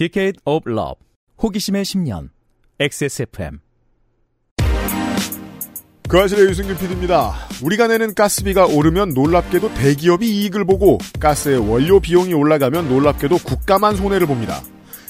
[0.00, 0.94] Decade of Love
[1.42, 2.30] 호기심의 10년
[2.80, 3.58] XSFM
[6.08, 7.34] 그 아실의 유승균 PD입니다.
[7.62, 14.26] 우리가 내는 가스비가 오르면 놀랍게도 대기업이 이익을 보고 가스의 원료 비용이 올라가면 놀랍게도 국가만 손해를
[14.26, 14.62] 봅니다.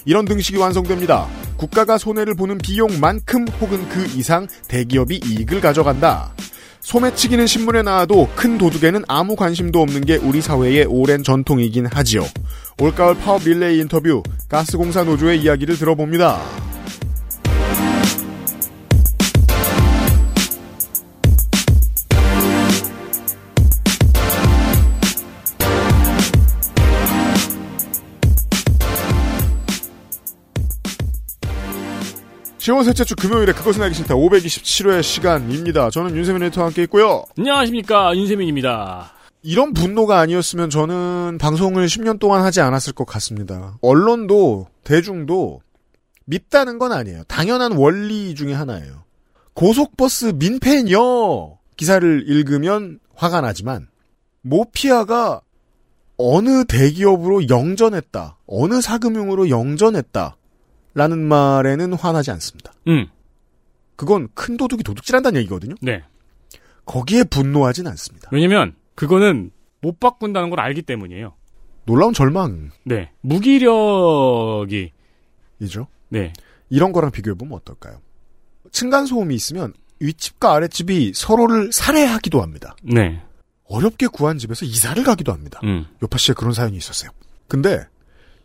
[0.06, 1.28] 이런 등식이 완성됩니다.
[1.56, 6.34] 국가가 손해를 보는 비용만큼 혹은 그 이상 대기업이 이익을 가져간다.
[6.80, 12.22] 소매치기는 신문에 나와도 큰 도둑에는 아무 관심도 없는 게 우리 사회의 오랜 전통이긴 하지요.
[12.80, 16.40] 올가을 파업 릴레이 인터뷰 가스공사 노조의 이야기를 들어봅니다.
[32.56, 35.90] 시원 셋째 주 금요일에 그것은 알기 싫다 527회 시간입니다.
[35.90, 37.24] 저는 윤세민 에디터와 함께 있고요.
[37.36, 39.19] 안녕하십니까 윤세민입니다.
[39.42, 43.78] 이런 분노가 아니었으면 저는 방송을 10년 동안 하지 않았을 것 같습니다.
[43.80, 45.60] 언론도 대중도
[46.26, 47.24] 밉다는 건 아니에요.
[47.24, 49.04] 당연한 원리 중에 하나예요.
[49.54, 53.88] 고속버스 민폐녀 기사를 읽으면 화가 나지만
[54.42, 55.40] 모피아가
[56.16, 58.38] 어느 대기업으로 영전했다.
[58.46, 60.36] 어느 사금융으로 영전했다.
[60.92, 62.72] 라는 말에는 화나지 않습니다.
[62.88, 63.06] 음,
[63.96, 65.74] 그건 큰 도둑이 도둑질한다는 얘기거든요.
[65.80, 66.02] 네.
[66.84, 68.28] 거기에 분노하진 않습니다.
[68.32, 71.32] 왜냐면 그거는 못 바꾼다는 걸 알기 때문이에요.
[71.86, 72.74] 놀라운 절망이죠.
[72.84, 73.10] 네.
[73.22, 74.92] 무기력이
[76.10, 76.34] 네.
[76.68, 78.02] 이런 거랑 비교해보면 어떨까요?
[78.72, 82.76] 층간소음이 있으면 윗집과 아랫집이 서로를 살해하기도 합니다.
[82.82, 83.22] 네.
[83.64, 85.60] 어렵게 구한 집에서 이사를 가기도 합니다.
[85.64, 85.86] 음.
[86.02, 87.10] 요파 씨에 그런 사연이 있었어요.
[87.48, 87.82] 근데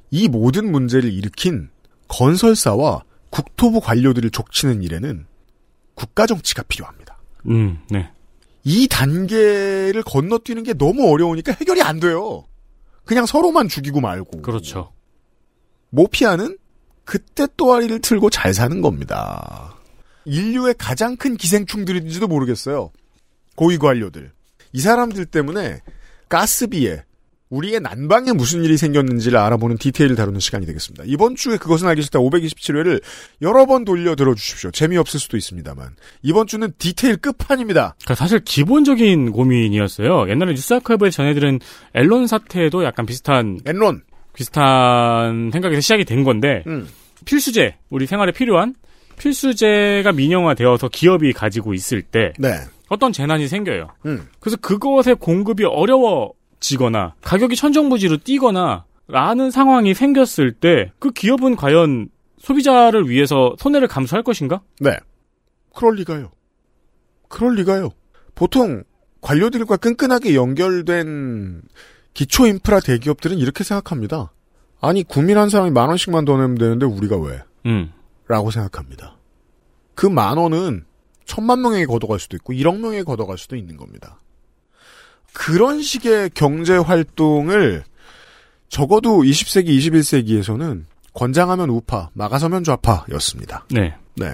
[0.10, 1.70] 이 모든 문제를 일으킨
[2.08, 5.26] 건설사와 국토부 관료들을 족치는 일에는
[5.96, 7.18] 국가 정치가 필요합니다.
[7.50, 7.80] 음.
[7.90, 8.10] 네.
[8.66, 12.46] 이 단계를 건너뛰는 게 너무 어려우니까 해결이 안 돼요.
[13.06, 14.42] 그냥 서로만 죽이고 말고.
[14.42, 14.92] 그렇죠.
[15.92, 16.58] 모피아는
[17.06, 19.76] 그때 또아리를 틀고 잘 사는 겁니다.
[20.26, 22.92] 인류의 가장 큰 기생충들인지도 모르겠어요.
[23.56, 24.34] 고위 관료들.
[24.74, 25.82] 이 사람들 때문에
[26.28, 27.04] 가스비에
[27.50, 31.04] 우리의 난방에 무슨 일이 생겼는지를 알아보는 디테일을 다루는 시간이 되겠습니다.
[31.08, 33.02] 이번 주에 그것은 알기 싫다 527회를
[33.42, 34.72] 여러 번 돌려 들어주십시오.
[34.72, 35.96] 재미없을 수도 있습니다만.
[36.24, 37.96] 이번 주는 디테일 끝판입니다.
[38.00, 40.30] 그러니까 사실 기본적인 고민이었어요.
[40.30, 41.60] 옛날에 뉴스아카이브에 전해들은
[41.94, 44.02] 앨런 사태도 약간 비슷한 엔론.
[44.34, 46.88] 비슷한 생각에서 시작이 된 건데 음.
[47.24, 48.76] 필수제 우리 생활에 필요한
[49.18, 52.50] 필수제가 민영화되어서 기업이 가지고 있을 때 네.
[52.90, 53.88] 어떤 재난이 생겨요.
[54.06, 54.28] 음.
[54.40, 62.10] 그래서 그것의 공급이 어려워 지거나 가격이 천정부지로 뛰거나 라는 상황이 생겼을 때 그 기업은 과연
[62.40, 64.62] 소비자를 위해서 손해를 감수할 것인가?
[64.80, 64.98] 네.
[65.76, 66.32] 그럴 리가요.
[67.30, 67.90] 그럴 리가요.
[68.34, 68.84] 보통
[69.22, 71.62] 관료들과 끈끈하게 연결된
[72.14, 74.32] 기초 인프라 대기업들은 이렇게 생각합니다.
[74.82, 77.42] 아니 국민 한 사람이 만 원씩만 더 내면 되는데 우리가 왜?
[77.66, 77.92] 음.
[78.28, 79.18] 라고 생각합니다.
[79.96, 80.86] 그 만 원은
[81.26, 84.20] 천만 명에게 걷어갈 수도 있고 1억 명에게 걷어갈 수도 있는 겁니다.
[85.36, 87.84] 그런 식의 경제 활동을
[88.70, 93.66] 적어도 20세기, 21세기에서는 권장하면 우파, 막아서면 좌파였습니다.
[93.70, 93.94] 네.
[94.16, 94.32] 네.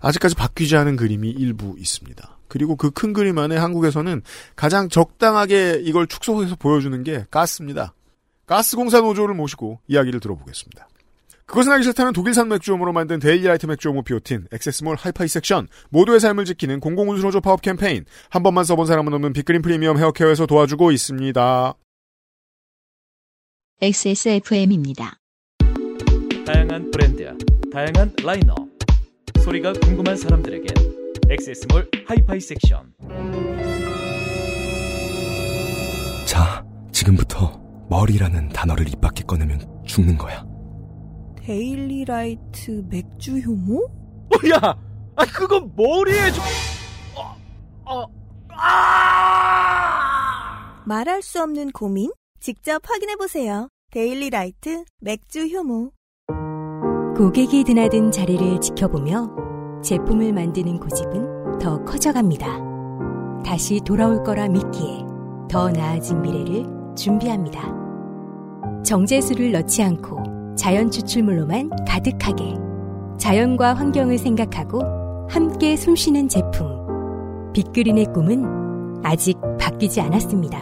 [0.00, 2.38] 아직까지 바뀌지 않은 그림이 일부 있습니다.
[2.48, 4.22] 그리고 그 큰 그림 안에 한국에서는
[4.54, 7.92] 가장 적당하게 이걸 축소해서 보여주는 게 가스입니다.
[8.46, 10.88] 가스공사 노조를 모시고 이야기를 들어보겠습니다.
[11.46, 16.80] 그것은 하기 싫다는 독일산 맥주효모로 만든 데일리라이트 맥주효모 오피오틴, 액세스몰 하이파이 섹션, 모두의 삶을 지키는
[16.80, 21.74] 공공운수 노조 파업 캠페인, 한 번만 써본 사람은 없는 빅그린 프리미엄 헤어케어에서 도와주고 있습니다.
[23.82, 25.18] XSFM입니다.
[26.46, 27.36] 다양한 브랜드,
[27.70, 28.56] 다양한 라인업.
[29.44, 30.66] 소리가 궁금한 사람들에게
[31.28, 32.94] 액세스몰 하이파이 섹션.
[36.26, 37.60] 자, 지금부터
[37.90, 40.53] 머리라는 단어를 입 밖에 꺼내면 죽는 거야.
[41.44, 43.86] 데일리 라이트 맥주 효모?
[44.50, 44.74] 야,
[45.14, 46.42] 아 그건 머리에 좀.
[47.14, 47.36] 어,
[47.84, 48.06] 어,
[48.48, 50.02] 아!
[50.86, 52.10] 말할 수 없는 고민?
[52.40, 53.68] 직접 확인해보세요.
[53.90, 55.90] 데일리 라이트 맥주 효모.
[57.14, 59.28] 고객이 드나든 자리를 지켜보며
[59.84, 63.42] 제품을 만드는 고집은 더 커져갑니다.
[63.44, 65.00] 다시 돌아올 거라 믿기에
[65.50, 66.64] 더 나아진 미래를
[66.96, 67.70] 준비합니다.
[68.82, 72.54] 정제수를 넣지 않고 자연 추출물로만 가득하게
[73.18, 74.82] 자연과 환경을 생각하고
[75.28, 77.52] 함께 숨쉬는 제품.
[77.52, 80.58] 빅그린의 꿈은 아직 바뀌지 않았습니다.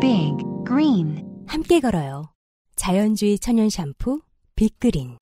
[0.00, 0.36] Big
[0.66, 2.30] Green 함께 걸어요.
[2.74, 4.20] 자연주의 천연 샴푸
[4.54, 5.16] 빅그린.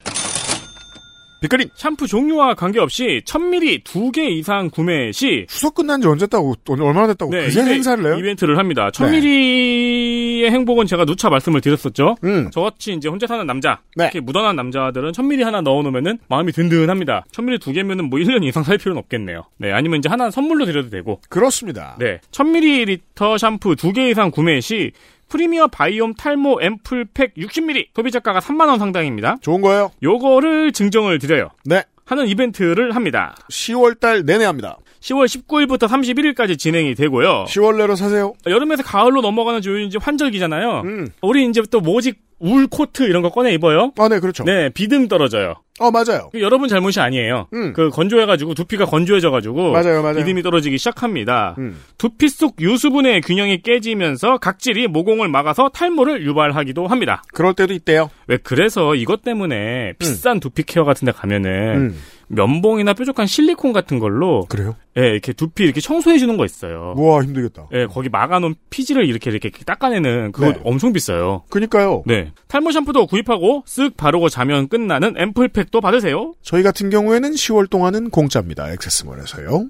[1.44, 6.26] 빅그린 샴푸 종류와 관계없이 1000ml 2개 이상 구매 시 추석 끝난 지 언제
[6.68, 8.16] 오늘 얼마나 됐다고 그새 이베- 행사를 해요?
[8.18, 8.90] 이벤트를 합니다.
[8.92, 12.16] 1000ml의 행복은 제가 누차 말씀을 드렸었죠.
[12.24, 12.50] 음.
[12.50, 14.04] 저같이 이제 혼자 사는 남자, 네.
[14.04, 17.24] 이렇게 묻어난 남자들은 1000ml 하나 넣어놓으면은 마음이 든든합니다.
[17.32, 19.44] 1000ml 두 개면은 뭐 1년 이상 살 필요는 없겠네요.
[19.58, 21.20] 네, 아니면 이제 하나 선물로 드려도 되고.
[21.28, 21.96] 그렇습니다.
[21.98, 24.92] 네, 1000ml 샴푸 두개 이상 구매 시
[25.34, 29.38] 프리미어 바이옴 탈모 앰플 팩 60ml 소비자가가 3만 원 상당입니다.
[29.40, 29.90] 좋은 거예요.
[30.00, 31.48] 요거를 증정을 드려요.
[31.64, 31.82] 네.
[32.04, 33.34] 하는 이벤트를 합니다.
[33.50, 34.78] 10월 달 내내 합니다.
[35.00, 37.46] 10월 19일부터 31일까지 진행이 되고요.
[37.48, 38.34] 10월 내로 사세요.
[38.46, 40.82] 여름에서 가을로 넘어가는 조율이 이제 환절기잖아요.
[40.84, 41.08] 음.
[41.20, 43.92] 우리 이제 또 모직 울 코트 이런 거 꺼내 입어요.
[43.98, 44.44] 아, 네, 그렇죠.
[44.44, 45.54] 네, 비듬 떨어져요.
[45.80, 46.28] 어, 맞아요.
[46.30, 47.48] 그 여러분 잘못이 아니에요.
[47.52, 47.72] 음.
[47.72, 50.18] 그 건조해가지고 두피가 건조해져가지고 맞아요, 맞아요.
[50.18, 51.56] 비듬이 떨어지기 시작합니다.
[51.58, 51.80] 음.
[51.98, 57.24] 두피 속 유수분의 균형이 깨지면서 각질이 모공을 막아서 탈모를 유발하기도 합니다.
[57.32, 58.08] 그럴 때도 있대요.
[58.28, 61.96] 왜 그래서 이것 때문에 비싼 두피 케어 같은 데 가면은 음.
[62.34, 64.76] 면봉이나 뾰족한 실리콘 같은 걸로 그래요?
[64.96, 66.94] 예, 이렇게 두피 이렇게 청소해 주는 거 있어요.
[66.96, 67.68] 우와, 힘들겠다.
[67.72, 70.60] 예, 거기 막아놓은 피지를 이렇게 이렇게 닦아내는 그거 네.
[70.64, 71.44] 엄청 비싸요.
[71.50, 72.02] 그니까요.
[72.06, 72.32] 네.
[72.48, 76.34] 탈모 샴푸도 구입하고 쓱 바르고 자면 끝나는 앰플팩도 받으세요.
[76.42, 78.70] 저희 같은 경우에는 10월 동안은 공짜입니다.
[78.72, 79.68] 액세스몰에서요.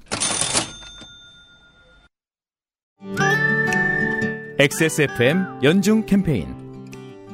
[4.58, 6.46] XSFM 연중 캠페인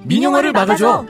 [0.05, 1.05] 민영화를 막아줘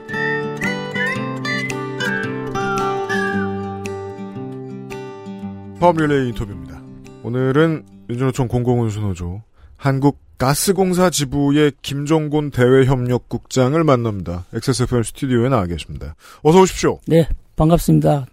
[5.81, 6.83] 파업 릴레이 인터뷰입니다.
[7.23, 9.41] 오늘은 민주노총 공공운수노조
[9.79, 14.45] 한국가스공사 지부의 김종곤 대외협력국장을 만납니다.
[14.53, 16.15] XSFM 스튜디오에 나와 계십니다.
[16.43, 16.99] 어서 오십시오.
[17.07, 18.27] 네, 반갑습니다.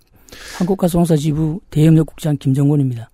[0.58, 3.10] 한국가스공사 지부 대협력국장 김정곤입니다.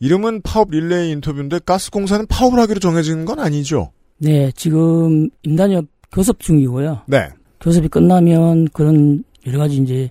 [0.00, 3.92] 이름은 파업 릴레이 인터뷰인데 가스공사는 파업을 하기로 정해진 건 아니죠?
[4.18, 7.02] 네, 지금 임단협 교섭 중이고요.
[7.06, 7.28] 네.
[7.60, 10.10] 교섭이 끝나면 그런 여러 가지 이제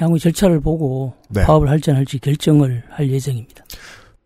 [0.00, 1.42] 향후 절차를 보고 네.
[1.44, 3.64] 파업을 할지 안 할지 결정을 할 예정입니다.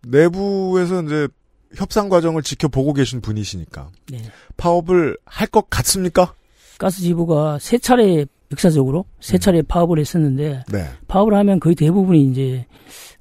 [0.06, 1.29] 내부에서 이제
[1.75, 4.19] 협상 과정을 지켜보고 계신 분이시니까 네.
[4.56, 6.35] 파업을 할 것 같습니까?
[6.79, 10.85] 가스 지부가 세 차례 역사적으로 세 차례 파업을 했었는데 네.
[11.09, 12.67] 파업을 하면 거의 대부분이 이제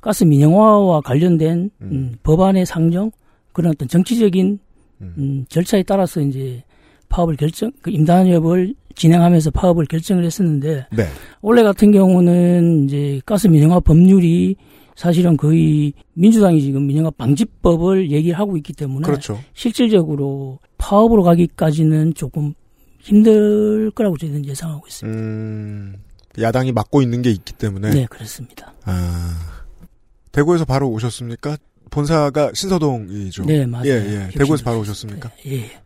[0.02, 3.12] 가스 민영화와 관련된 음, 법안의 상정
[3.52, 4.60] 그런 어떤 정치적인
[5.02, 6.64] 음, 절차에 따라서 이제
[7.14, 11.08] 파업을 결정 그 임단협을 진행하면서 파업을 결정을 했었는데 네.
[11.42, 14.56] 올해 같은 경우는 이제 가스 민영화 법률이
[14.96, 19.40] 사실은 거의 민주당이 지금 민영화 방지법을 얘기를 하고 있기 때문에 그렇죠.
[19.54, 22.54] 실질적으로 파업으로 가기까지는 조금
[23.00, 25.20] 힘들 거라고 저희는 예상하고 있습니다.
[25.20, 25.96] 음,
[26.40, 27.92] 야당이 맡고 있는 게 있기 때문에.
[27.92, 28.74] 네, 그렇습니다.
[28.86, 29.36] 아,
[30.32, 31.58] 대구에서 바로 오셨습니까?
[31.90, 33.46] 본사가 신서동이죠.
[33.46, 33.88] 네, 맞아요.
[33.88, 34.38] 예, 예.
[34.38, 35.32] 대구에서 바로 오셨습니까?
[35.48, 35.83] 예.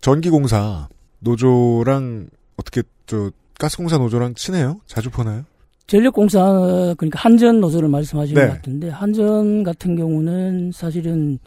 [0.00, 0.88] 전기공사
[1.20, 4.80] 노조랑 어떻게 저 가스공사 노조랑 친해요?
[4.86, 5.44] 자주 보나요?
[5.86, 8.48] 전력공사 그러니까 한전 노조를 말씀하시는 네.
[8.48, 11.38] 것 같은데 한전 같은 경우는 사실은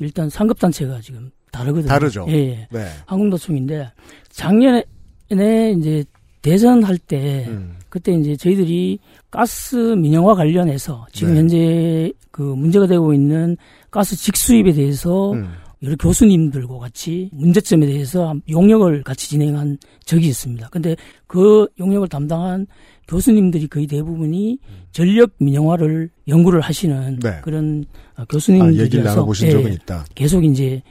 [0.00, 1.88] 일단 상급 단체가 지금 다르거든요.
[1.88, 2.26] 다르죠.
[2.28, 2.68] 예, 예.
[2.70, 2.86] 네.
[3.06, 3.90] 한국노총인데
[4.30, 6.04] 작년에 이제
[6.42, 7.76] 대선할 때 음.
[7.88, 9.00] 그때 이제 저희들이
[9.30, 11.40] 가스 민영화 관련해서 지금 네.
[11.40, 13.56] 현재 그 문제가 되고 있는
[13.90, 15.50] 가스 직수입에 대해서 음.
[15.82, 20.68] 여러 교수님들과 같이 문제점에 대해서 용역을 같이 진행한 적이 있습니다.
[20.70, 20.96] 근데
[21.26, 22.66] 그 용역을 담당한
[23.06, 24.58] 교수님들이 거의 대부분이
[24.90, 27.40] 전력 민영화를 연구를 하시는 네.
[27.42, 27.84] 그런
[28.16, 30.04] 어, 아, 교수님들이라서 얘기를 나눠보신 예, 적은 있다.
[30.14, 30.82] 계속 이제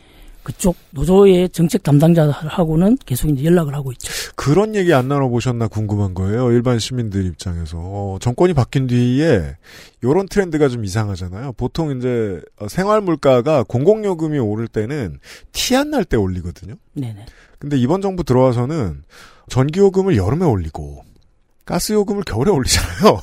[0.48, 4.10] 그쪽 노조의 정책 담당자하고는 계속 이제 연락을 하고 있죠.
[4.38, 6.50] 그런 얘기 안 나눠보셨나 궁금한 거예요.
[6.54, 7.78] 일반 시민들 입장에서.
[7.78, 9.58] 어, 정권이 바뀐 뒤에
[10.06, 11.52] 요런 트렌드가 좀 이상하잖아요.
[11.58, 15.20] 보통 이제 어, 생활 물가가 공공요금이 오를 때는
[15.52, 16.76] 티 안 날 때 올리거든요.
[16.94, 17.26] 네네.
[17.60, 19.04] 근데 이번 정부 들어와서는
[19.50, 21.04] 전기요금을 여름에 올리고
[21.66, 23.20] 가스요금을 겨울에 올리잖아요.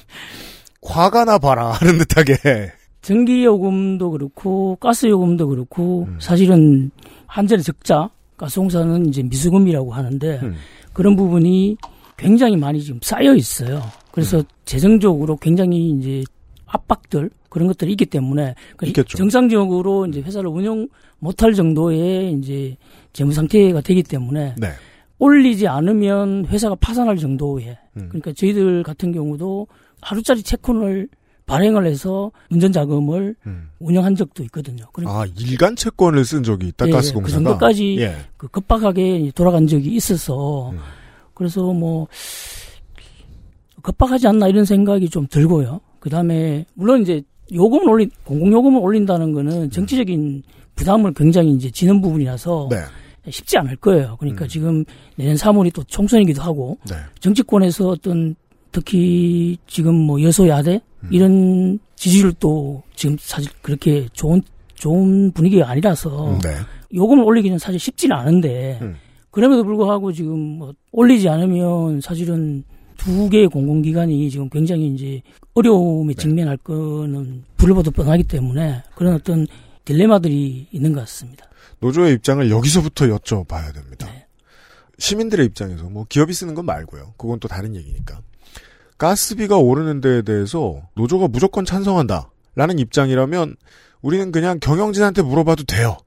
[0.82, 2.72] 화가 나 봐라 하는 듯하게.
[3.06, 6.16] 전기 요금도 그렇고 가스 요금도 그렇고 음.
[6.18, 6.90] 사실은
[7.28, 10.56] 한전의 적자 가스공사는 이제 미수금이라고 하는데 음.
[10.92, 11.76] 그런 부분이
[12.16, 13.80] 굉장히 많이 지금 쌓여 있어요.
[14.10, 14.42] 그래서 음.
[14.64, 16.24] 재정적으로 굉장히 이제
[16.66, 19.16] 압박들 그런 것들이 있기 때문에 그 있겠죠.
[19.16, 20.88] 정상적으로 이제 회사를 운영
[21.20, 22.76] 못할 정도의 이제
[23.12, 24.70] 재무 상태가 되기 때문에 네.
[25.20, 28.08] 올리지 않으면 회사가 파산할 정도의 음.
[28.08, 29.68] 그러니까 저희들 같은 경우도
[30.00, 31.08] 하루짜리 채권을
[31.46, 33.68] 발행을 해서 운전 자금을 음.
[33.78, 34.84] 운영한 적도 있거든요.
[34.92, 37.26] 그러니까 아, 일간 채권을 쓴 적이 있다, 예, 가스공사가.
[37.26, 38.16] 그 정도까지 예.
[38.36, 40.78] 그 급박하게 돌아간 적이 있어서 음.
[41.34, 42.08] 그래서 뭐
[43.82, 45.80] 급박하지 않나 이런 생각이 좀 들고요.
[46.00, 47.22] 그 다음에 물론 이제
[47.52, 50.42] 요금을 올린 공공 요금을 올린다는 거는 정치적인
[50.74, 53.30] 부담을 굉장히 이제 지는 부분이라서 네.
[53.30, 54.16] 쉽지 않을 거예요.
[54.18, 54.48] 그러니까 음.
[54.48, 54.84] 지금
[55.14, 56.96] 내년 3월이 또 총선이기도 하고 네.
[57.20, 58.34] 정치권에서 어떤
[58.76, 61.08] 특히 지금 뭐 여소야대 음.
[61.10, 64.42] 이런 지지율도 지금 사실 그렇게 좋은
[64.74, 66.50] 좋은 분위기가 아니라서 음, 네.
[66.94, 68.96] 요금을 올리기는 사실 쉽지는 않은데 음.
[69.30, 72.64] 그럼에도 불구하고 지금 뭐 올리지 않으면 사실은
[72.98, 75.22] 두 개의 공공기관이 지금 굉장히 이제
[75.54, 76.20] 어려움에 네.
[76.20, 79.46] 직면할 거는 불보듯 뻔하기 때문에 그런 어떤
[79.86, 81.46] 딜레마들이 있는 것 같습니다.
[81.80, 84.06] 노조의 입장을 여기서부터 여쭤봐야 됩니다.
[84.06, 84.26] 네.
[84.98, 87.14] 시민들의 입장에서 뭐 기업이 쓰는 건 말고요.
[87.16, 88.20] 그건 또 다른 얘기니까.
[88.98, 92.30] 가스비가 오르는 데에 대해서 노조가 무조건 찬성한다.
[92.54, 93.56] 라는 입장이라면
[94.00, 95.98] 우리는 그냥 경영진한테 물어봐도 돼요.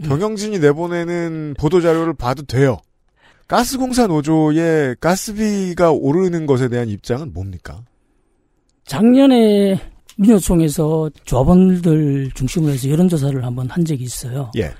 [0.00, 0.08] 음.
[0.08, 2.78] 경영진이 내보내는 보도자료를 봐도 돼요.
[3.46, 7.84] 가스공사 노조의 가스비가 오르는 것에 대한 입장은 뭡니까?
[8.84, 9.78] 작년에
[10.16, 14.50] 민노총에서 조합원들 중심으로 해서 여론조사를 한번 한 적이 있어요.
[14.56, 14.72] 예.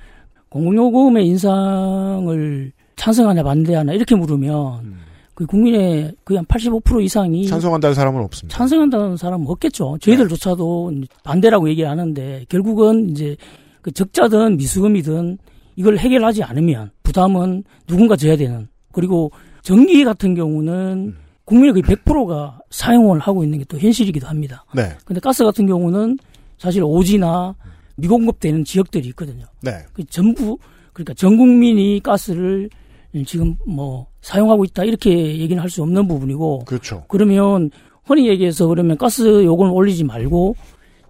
[0.49, 4.97] 공공요금의 인상을 찬성하냐 반대하냐 이렇게 물으면
[5.33, 8.57] 그 국민의 거의 한 85% 이상이 찬성한다는 사람은 없습니다.
[8.57, 9.97] 찬성한다는 사람은 없겠죠.
[10.01, 10.91] 저희들조차도
[11.23, 13.35] 반대라고 얘기하는데 결국은 이제
[13.81, 15.39] 그 적자든 미수금이든
[15.75, 19.31] 이걸 해결하지 않으면 부담은 누군가 져야 되는 그리고
[19.63, 24.65] 전기 같은 경우는 국민의 거의 100%가 사용을 하고 있는 게 또 현실이기도 합니다.
[24.75, 24.95] 네.
[25.03, 26.17] 근데 가스 같은 경우는
[26.57, 27.55] 사실 오지나
[27.95, 29.45] 미공급되는 지역들이 있거든요.
[29.61, 29.71] 네.
[29.93, 30.57] 그 전부
[30.93, 32.69] 그러니까 전 국민이 가스를
[33.25, 37.03] 지금 뭐 사용하고 있다 이렇게 얘기는 할 수 없는 부분이고 그렇죠.
[37.07, 37.69] 그러면
[38.05, 40.55] 흔히 얘기해서 그러면 가스 요금을 올리지 말고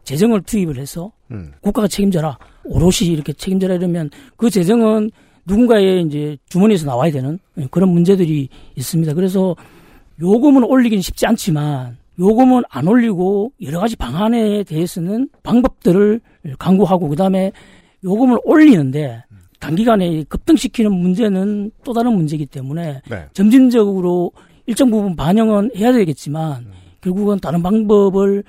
[0.03, 1.53] 재정을 투입을 해서 음.
[1.61, 5.09] 국가가 책임져라 오롯이 이렇게 책임져라 이러면 그 재정은
[5.45, 7.39] 누군가의 이제 주머니에서 나와야 되는
[7.71, 9.13] 그런 문제들이 있습니다.
[9.13, 9.55] 그래서
[10.21, 16.21] 요금은 올리긴 쉽지 않지만 요금은 안 올리고 여러 가지 방안에 대해서는 방법들을
[16.59, 17.51] 강구하고 그다음에
[18.03, 19.23] 요금을 올리는데
[19.63, 23.27] 단기간에 급등시키는 문제는 또 다른 문제이기 때문에 네.
[23.31, 24.33] 점진적으로
[24.65, 26.67] 일정 부분 반영은 해야 되겠지만
[26.99, 28.43] 결국은 다른 방법을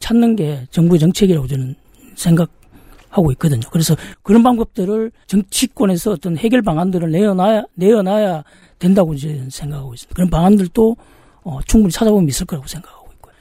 [0.00, 1.74] 찾는 게 정부의 정책이라고 저는
[2.14, 3.60] 생각하고 있거든요.
[3.70, 8.44] 그래서 그런 방법들을 정치권에서 어떤 해결 방안들을 내어놔야 내어놔야
[8.78, 10.14] 된다고 저는 생각하고 있습니다.
[10.14, 10.96] 그런 방안들도
[11.42, 13.34] 어, 충분히 찾아보면 있을 거라고 생각하고 있고요.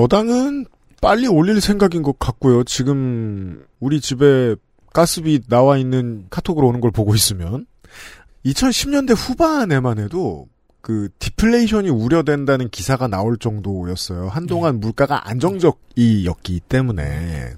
[0.00, 0.64] 여당은
[1.02, 2.64] 빨리 올릴 생각인 것 같고요.
[2.64, 4.56] 지금 우리 집에
[4.98, 7.66] 가스비 나와 있는 카톡으로 오는 걸 보고 있으면
[8.44, 10.48] 2010년대 후반에만 해도
[10.80, 14.26] 그 디플레이션이 우려된다는 기사가 나올 정도였어요.
[14.26, 17.52] 한동안 물가가 안정적이었기 때문에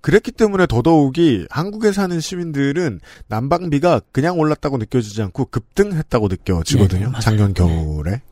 [0.00, 7.00] 그랬기 때문에 더더욱이 한국에 사는 시민들은 난방비가 그냥 올랐다고 느껴지지 않고 급등했다고 느껴지거든요.
[7.00, 7.20] 네, 맞아요.
[7.20, 8.22] 작년 겨울에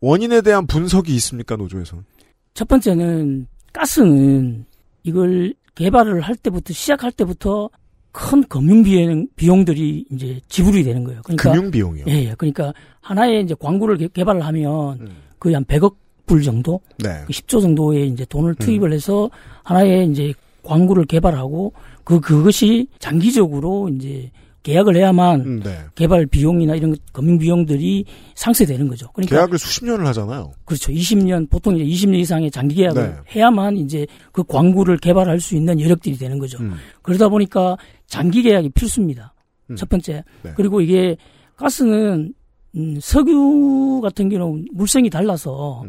[0.00, 2.04] 원인에 대한 분석이 있습니까 노조에서는?
[2.52, 4.66] 첫 번째는 가스는
[5.04, 7.70] 이걸 개발을 할 때부터 시작할 때부터
[8.12, 11.22] 큰 금융 비용 비용들이 이제 지불이 되는 거예요.
[11.24, 12.04] 그러니까 금융 비용이요.
[12.08, 12.34] 예, 예.
[12.36, 15.94] 그러니까 하나의 이제 광구를 개- 개발을 하면 거의 한 100억
[16.26, 17.22] 불 정도, 네.
[17.26, 19.30] 그 10조 정도의 이제 돈을 투입을 해서
[19.64, 21.72] 하나의 이제 광구를 개발하고
[22.04, 24.30] 그 그것이 장기적으로 이제
[24.62, 25.78] 계약을 해야만 음, 네.
[25.94, 28.04] 개발 비용이나 이런 금융 비용들이
[28.34, 29.10] 상쇄되는 거죠.
[29.12, 30.52] 그러니까 계약을 수십 년을 하잖아요.
[30.64, 30.92] 그렇죠.
[30.92, 33.16] 20년 보통 이제 20년 이상의 장기 계약을 네.
[33.34, 36.58] 해야만 이제 그 광구를 개발할 수 있는 여력들이 되는 거죠.
[36.60, 36.76] 음.
[37.02, 37.76] 그러다 보니까
[38.06, 39.34] 장기 계약이 필수입니다.
[39.70, 39.76] 음.
[39.76, 40.22] 첫 번째.
[40.42, 40.52] 네.
[40.56, 41.16] 그리고 이게
[41.56, 42.32] 가스는
[42.76, 45.84] 음, 석유 같은 경우는 물성이 달라서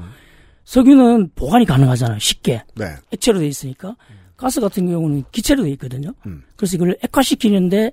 [0.65, 2.19] 석유는 보관이 가능하잖아요.
[2.19, 2.63] 쉽게.
[2.75, 2.85] 네.
[3.11, 3.95] 액체로 돼 있으니까.
[4.35, 6.13] 가스 같은 경우는 기체로 돼 있거든요.
[6.25, 6.43] 음.
[6.55, 7.91] 그래서 이걸 액화시키는데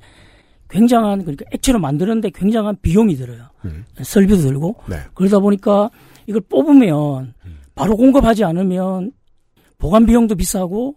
[0.71, 3.49] 굉장한 그러니까 액체로 만드는데 굉장한 비용이 들어요.
[3.65, 3.85] 음.
[4.01, 4.97] 설비도 들고 네.
[5.15, 5.91] 그러다 보니까
[6.27, 7.35] 이걸 뽑으면
[7.75, 9.13] 바로 공급하지 않으면
[9.79, 10.97] 보관 비용도 비싸고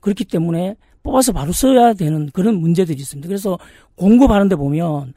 [0.00, 3.28] 그렇기 때문에 뽑아서 바로 써야 되는 그런 문제들이 있습니다.
[3.28, 3.58] 그래서
[3.94, 5.14] 공급하는데 보면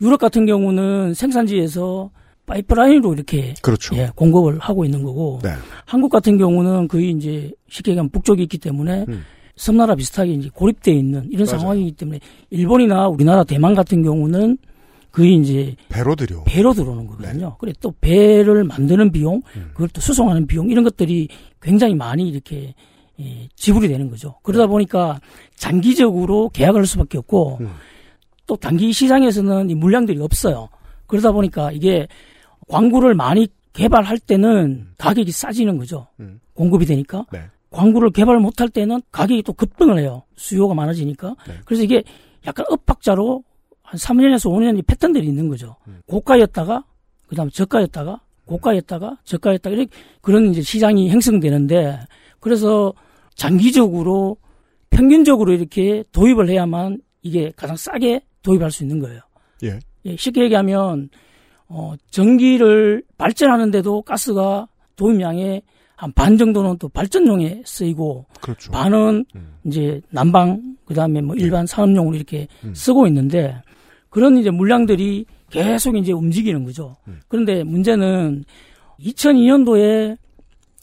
[0.00, 2.10] 유럽 같은 경우는 생산지에서
[2.46, 3.96] 파이프라인으로 이렇게 그렇죠.
[3.96, 5.50] 예, 공급을 하고 있는 거고 네.
[5.84, 9.22] 한국 같은 경우는 거의 이제 쉽게 얘기하면 북쪽이 있기 때문에 음.
[9.60, 11.58] 섬나라 비슷하게 이제 고립되어 있는 이런 맞아요.
[11.58, 14.56] 상황이기 때문에 일본이나 우리나라 대만 같은 경우는
[15.12, 16.44] 거의 이제 배로 들여.
[16.44, 17.56] 배로 들어오는 거거든요.
[17.58, 19.42] 그래 또 배를 만드는 비용,
[19.74, 21.28] 그걸 또 수송하는 비용 이런 것들이
[21.60, 22.74] 굉장히 많이 이렇게
[23.20, 24.36] 예, 지불이 되는 거죠.
[24.42, 25.20] 그러다 보니까
[25.56, 27.58] 장기적으로 계약을 할 수밖에 없고
[28.46, 30.70] 또 단기 시장에서는 이 물량들이 없어요.
[31.06, 32.06] 그러다 보니까 이게
[32.68, 36.06] 광구를 많이 개발할 때는 가격이 싸지는 거죠.
[36.18, 36.40] 음.
[36.54, 37.26] 공급이 되니까.
[37.32, 37.42] 네.
[37.70, 40.24] 광구를 개발 못할 때는 가격이 또 급등을 해요.
[40.36, 41.36] 수요가 많아지니까.
[41.46, 41.54] 네.
[41.64, 42.02] 그래서 이게
[42.46, 43.44] 약간 엇박자로
[43.82, 45.76] 한 3년에서 5년이 패턴들이 있는 거죠.
[46.06, 46.84] 고가였다가
[47.28, 52.00] 그다음에 저가였다가 고가였다가 저가였다가 이렇게 그런 이제 시장이 형성되는데
[52.40, 52.92] 그래서
[53.34, 54.36] 장기적으로
[54.90, 59.20] 평균적으로 이렇게 도입을 해야만 이게 가장 싸게 도입할 수 있는 거예요.
[59.62, 59.78] 예.
[60.06, 61.10] 예, 쉽게 얘기하면
[61.68, 65.62] 어, 전기를 발전하는데도 가스가 도입량의
[66.00, 68.72] 한 반 정도는 또 발전용에 쓰이고 그렇죠.
[68.72, 69.54] 반은 음.
[69.66, 72.74] 이제 난방 그다음에 뭐 일반 산업용으로 이렇게 음.
[72.74, 73.54] 쓰고 있는데
[74.08, 76.96] 그런 이제 물량들이 계속 이제 움직이는 거죠.
[77.06, 77.20] 음.
[77.28, 78.44] 그런데 문제는
[78.98, 80.16] 2002년도에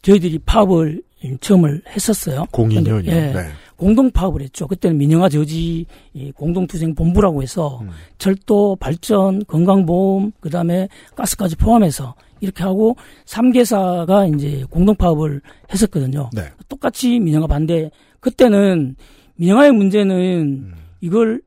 [0.04, 1.02] 저희들이 파업을
[1.42, 2.46] 처음을 했었어요.
[2.52, 3.08] 02년이요.
[3.08, 3.12] 예.
[3.12, 3.48] 네.
[3.76, 4.68] 공동 파업을 했죠.
[4.68, 7.90] 그때는 민영화 저지 이 공동투쟁 본부라고 해서 음.
[8.20, 15.42] 철도, 발전, 건강보험, 그다음에 가스까지 포함해서 이렇게 하고 3개사가 이제 공동 파업을
[15.72, 16.30] 했었거든요.
[16.34, 16.44] 네.
[16.68, 17.90] 똑같이 민영화 반대.
[18.20, 18.96] 그때는
[19.36, 20.74] 민영화의 문제는 음.
[21.02, 21.42] 이걸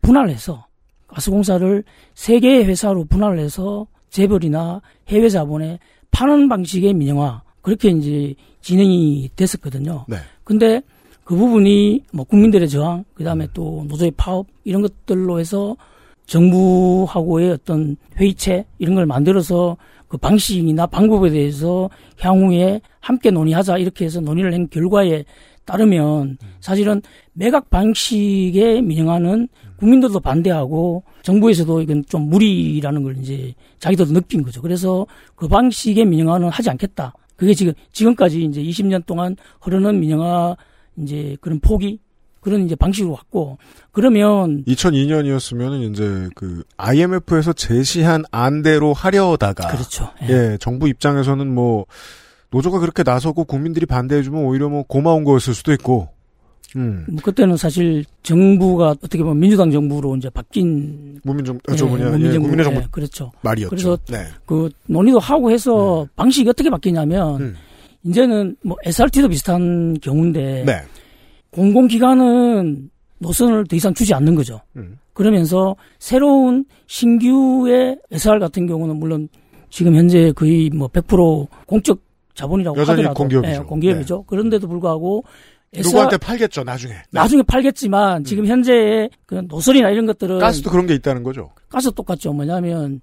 [0.00, 0.66] 분할해서
[1.08, 1.84] 가스공사를
[2.14, 5.78] 세 개의 회사로 분할을 해서 재벌이나 해외 자본에
[6.10, 10.06] 파는 방식의 민영화 그렇게 이제 진행이 됐었거든요.
[10.08, 10.16] 네.
[10.44, 10.82] 근데
[11.24, 15.76] 그 부분이 뭐 국민들의 저항, 그 다음에 또 노조의 파업 이런 것들로 해서
[16.26, 19.76] 정부하고의 어떤 회의체 이런 걸 만들어서
[20.12, 21.88] 그 방식이나 방법에 대해서
[22.20, 25.24] 향후에 함께 논의하자 이렇게 해서 논의를 한 결과에
[25.64, 27.00] 따르면 사실은
[27.32, 34.60] 매각 방식의 민영화는 국민들도 반대하고 정부에서도 이건 좀 무리라는 걸 이제 자기들도 느낀 거죠.
[34.60, 37.14] 그래서 그 방식의 민영화는 하지 않겠다.
[37.34, 40.54] 그게 지금 지금까지 이제 20년 동안 흐르는 민영화
[40.98, 42.00] 이제 그런 포기
[42.42, 43.56] 그런 이제 방식으로 왔고
[43.92, 50.10] 그러면 2002년이었으면 이제 그 IMF에서 제시한 안대로 하려다가 그렇죠.
[50.24, 50.28] 예.
[50.28, 51.86] 예, 정부 입장에서는 뭐
[52.50, 56.08] 노조가 그렇게 나서고 국민들이 반대해주면 오히려 뭐 고마운 거였을 수도 있고.
[56.74, 57.04] 음.
[57.08, 62.38] 뭐 그때는 사실 정부가 어떻게 보면 민주당 정부로 이제 바뀐 국민정, 예, 저 뭐냐, 예,
[62.38, 63.30] 국민의 정부 예, 그렇죠.
[63.42, 63.70] 말이었죠.
[63.70, 64.26] 그래서 네.
[64.46, 67.56] 그 논의도 하고 해서 방식이 어떻게 바뀌냐면 음.
[68.04, 70.82] 이제는 뭐 SRT도 비슷한 경우인데 네.
[71.52, 74.60] 공공기관은 노선을 더 이상 주지 않는 거죠.
[74.76, 74.98] 음.
[75.12, 79.28] 그러면서 새로운 신규의 SR 같은 경우는 물론
[79.70, 82.00] 지금 현재 거의 뭐 100% 공적
[82.34, 83.60] 자본이라고 하더라도 공기업이죠.
[83.60, 84.24] 예, 공기업이죠.
[84.24, 85.24] 그런데도 불구하고
[85.74, 86.94] SR 누구한테 팔겠죠, 나중에.
[86.94, 87.02] 네.
[87.10, 91.50] 나중에 팔겠지만 지금 현재의 그 노선이나 이런 것들은 가스도 그런 게 있다는 거죠.
[91.68, 92.32] 가스 똑같죠.
[92.32, 93.00] 뭐냐면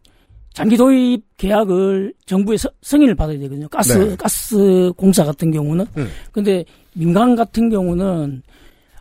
[0.60, 3.70] 장기 도입 계약을 정부의 서- 승인을 받아야 되거든요.
[3.70, 4.16] 가스 네.
[4.18, 5.86] 가스 공사 같은 경우는.
[5.98, 6.10] 음.
[6.34, 8.44] 근데 민간 같은 경우는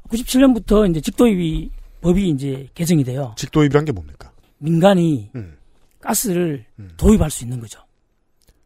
[0.09, 1.69] 97년부터 이제 직도입이
[2.01, 3.35] 법이 이제 개정이 돼요.
[3.37, 4.31] 직도입이란 게 뭡니까?
[4.59, 5.57] 민간이 음.
[6.01, 6.91] 가스를 음.
[6.97, 7.81] 도입할 수 있는 거죠.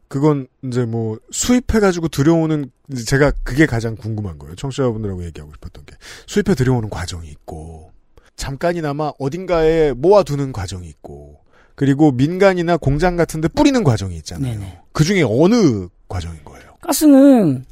[0.07, 2.69] 그건 이제 뭐 수입해가지고 들여오는
[3.07, 4.53] 제가 그게 가장 궁금한 거예요.
[4.55, 5.95] 청취자분들하고 얘기하고 싶었던 게
[6.27, 7.91] 수입해 들여오는 과정이 있고
[8.35, 11.39] 잠깐이나마 어딘가에 모아두는 과정이 있고
[11.75, 14.53] 그리고 민간이나 공장 같은 데 뿌리는 과정이 있잖아요.
[14.53, 14.79] 네네.
[14.91, 16.73] 그 중에 어느 과정인 거예요?
[16.81, 17.65] 가스는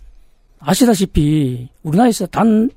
[0.59, 2.69] 아시다시피 우리나라에서 단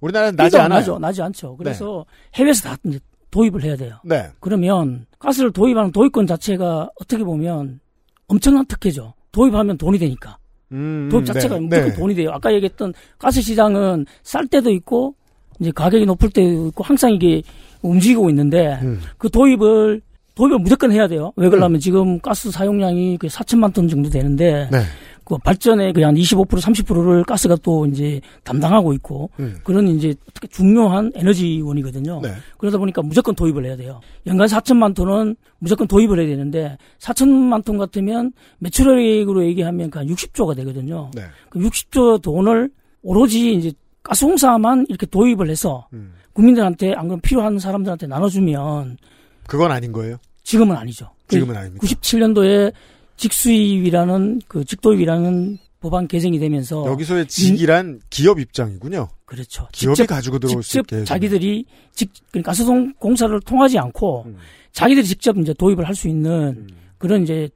[0.00, 0.78] 우리나라는 나지 않아요.
[0.78, 0.98] 나죠.
[0.98, 1.56] 나지 않죠.
[1.56, 2.98] 그래서 해외에서 다 이제
[3.30, 3.98] 도입을 해야 돼요.
[4.04, 4.30] 네.
[4.40, 7.80] 그러면 가스를 도입하는 도입권 자체가 어떻게 보면
[8.26, 9.14] 엄청난 특혜죠.
[9.32, 10.38] 도입하면 돈이 되니까.
[10.72, 11.60] 음, 도입 자체가 네.
[11.60, 11.94] 무조건 네.
[11.94, 12.30] 돈이 돼요.
[12.32, 15.14] 아까 얘기했던 가스 시장은 쌀 때도 있고
[15.60, 17.42] 이제 가격이 높을 때도 있고 항상 이게
[17.88, 19.00] 움직이고 있는데 음.
[19.18, 20.00] 그 도입을
[20.34, 21.32] 도입을 무조건 해야 돼요.
[21.36, 24.78] 왜 그러냐면 지금 가스 사용량이 그 4천만 톤 정도 되는데 네.
[25.24, 29.56] 그 발전의 그한 25% 30%를 가스가 또 이제 담당하고 있고 음.
[29.62, 32.20] 그런 이제 어떻게 중요한 에너지원이거든요.
[32.22, 32.32] 네.
[32.58, 34.00] 그러다 보니까 무조건 도입을 해야 돼요.
[34.26, 41.10] 연간 4천만 톤은 무조건 도입을 해야 되는데 4천만 톤 같으면 매출액으로 얘기하면 그한 60조가 되거든요.
[41.14, 41.22] 네.
[41.48, 42.70] 그 60조 돈을
[43.02, 46.12] 오로지 이제 가스공사만 이렇게 도입을 해서 음.
[46.34, 48.98] 국민들한테 안 그러면 필요한 사람들한테 나눠주면
[49.46, 50.18] 그건 아닌 거예요?
[50.42, 51.08] 지금은 아니죠.
[51.28, 51.86] 지금은 아닙니다.
[51.86, 52.72] 97년도에
[53.16, 59.08] 직수입이라는 그 직도입이라는 법안 개정이 되면서 여기서의 직이란 기업 입장이군요.
[59.26, 59.68] 그렇죠.
[59.72, 61.04] 기업이 직접 가지고 들어올 수 직접 있게 해주는.
[61.06, 64.36] 자기들이 직 그러니까 가스동 공사를 통하지 않고 음.
[64.72, 66.68] 자기들이 직접 이제 도입을 할 수 있는
[66.98, 67.48] 그런 이제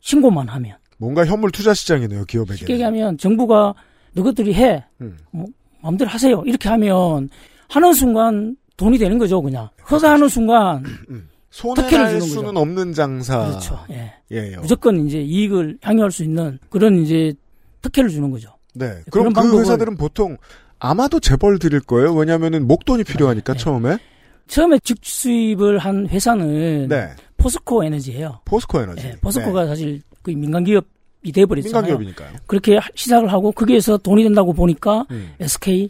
[0.00, 2.72] 신고만 하면 뭔가 현물 투자 시장이네요, 쉽게 기업에게.
[2.72, 3.74] 얘기하면 정부가
[4.14, 5.18] 너희들이 해 음.
[5.30, 5.46] 뭐,
[5.82, 7.28] 마음대로 하세요 이렇게 하면
[7.68, 10.84] 하는 순간 돈이 되는 거죠 그냥 허가하는 순간
[11.50, 12.58] 손해 특혜를 날 주는 수는 거죠.
[12.60, 13.46] 없는 장사.
[13.48, 14.12] 그렇죠 예.
[14.30, 14.60] 예요.
[14.60, 17.32] 무조건 이제 이익을 향유할 수 있는 그런 이제
[17.82, 19.00] 특혜를 주는 거죠 네.
[19.10, 20.36] 그럼 그 회사들은 보통
[20.78, 22.12] 아마도 재벌 드릴 거예요.
[22.14, 23.58] 왜냐면은 목돈이 필요하니까 네.
[23.58, 23.96] 처음에.
[24.48, 27.08] 처음에 직수입을 한 회사는 네.
[27.38, 29.06] 포스코 에너지예요 포스코 에너지.
[29.06, 30.84] 예, 포스코가 사실 그 민간 기업
[31.22, 31.72] 이 돼버렸잖아요.
[31.72, 32.36] 민간 기업이니까요.
[32.46, 35.32] 그렇게 하- 시작을 하고 거기에서 돈이 된다고 보니까 음.
[35.40, 35.88] SK,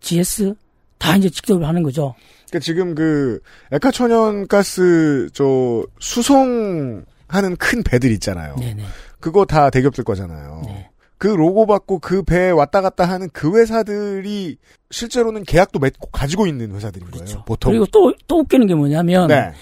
[0.00, 0.54] GS
[1.00, 2.14] 다 이제 직접을 하는 거죠.
[2.48, 3.40] 그러니까 지금 그
[3.72, 8.54] 액화천연가스 저 수송하는 큰 배들 있잖아요.
[8.56, 8.84] 네네.
[9.18, 10.62] 그거 다 대기업들 거잖아요.
[10.66, 10.90] 네.
[11.18, 14.56] 그 로고 받고 그 배에 왔다 갔다 하는 그 회사들이
[14.90, 17.44] 실제로는 계약도 맺고 가지고 있는 회사들인 거예요.
[17.44, 17.72] 보통.
[17.72, 17.86] 그렇죠.
[17.86, 19.52] 그리고 또, 또 웃기는 게 뭐냐면, 네.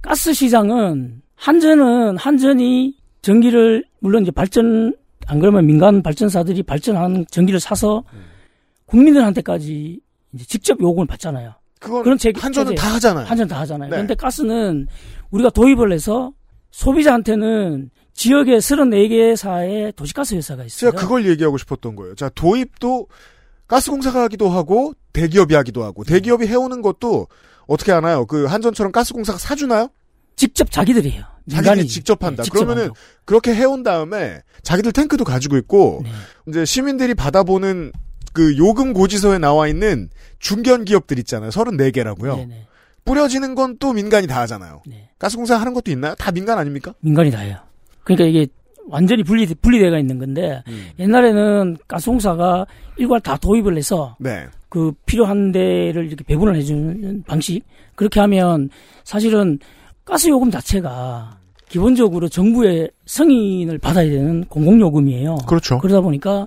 [0.00, 4.94] 가스 시장은 한전은 한전이 전기를 물론 이제 발전
[5.26, 8.02] 안 그러면 민간 발전사들이 발전하는 전기를 사서
[8.86, 10.00] 국민들한테까지
[10.34, 11.54] 이제 직접 요금을 받잖아요.
[11.80, 13.26] 그건 그런 제 한전은 다 하잖아요.
[13.26, 13.88] 한전 다 하잖아요.
[13.88, 13.96] 네.
[13.96, 14.86] 그런데 가스는
[15.30, 16.32] 우리가 도입을 해서
[16.70, 20.90] 소비자한테는 지역에 34개사의 도시가스 회사가 있어요.
[20.90, 22.14] 제가 그걸 얘기하고 싶었던 거예요.
[22.14, 23.08] 자, 도입도
[23.66, 27.28] 가스공사가 하기도 하고 대기업이 하기도 하고 대기업이 해오는 것도
[27.66, 28.26] 어떻게 하나요?
[28.26, 29.88] 그 한전처럼 가스공사가 사주나요?
[30.36, 31.24] 직접 자기들이 해요.
[31.50, 31.86] 자기들이.
[31.88, 32.42] 직접 한다.
[32.42, 32.98] 네, 직접 그러면은 한다고.
[33.24, 36.10] 그렇게 해온 다음에 자기들 탱크도 가지고 있고 네.
[36.48, 37.92] 이제 시민들이 받아보는
[38.32, 41.50] 그 요금 고지서에 나와 있는 중견 기업들 있잖아요.
[41.50, 42.36] 34개라고요.
[42.36, 42.66] 네네.
[43.04, 44.82] 뿌려지는 건 또 민간이 다 하잖아요.
[44.86, 45.08] 네.
[45.18, 46.14] 가스공사 하는 것도 있나요?
[46.16, 46.92] 다 민간 아닙니까?
[47.00, 47.56] 민간이 다 해요.
[48.04, 48.46] 그러니까 이게
[48.88, 50.88] 완전히 분리, 분리돼가 있는 건데, 음.
[50.98, 52.66] 옛날에는 가스공사가
[52.96, 54.46] 일괄 다 도입을 해서, 네.
[54.68, 57.62] 그 필요한 데를 이렇게 배분을 해주는 방식.
[57.94, 58.68] 그렇게 하면
[59.04, 59.58] 사실은
[60.04, 61.38] 가스 요금 자체가
[61.68, 65.36] 기본적으로 정부의 승인을 받아야 되는 공공요금이에요.
[65.46, 65.78] 그렇죠.
[65.78, 66.46] 그러다 보니까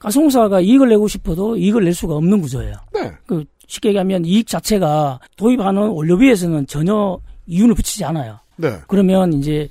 [0.00, 2.72] 가스공사가 이익을 내고 싶어도 이익을 낼 수가 없는 구조예요.
[2.92, 3.12] 네.
[3.26, 8.40] 그 쉽게 얘기하면 이익 자체가 도입하는 원료비에서는 전혀 이윤을 붙이지 않아요.
[8.56, 8.78] 네.
[8.88, 9.68] 그러면 이제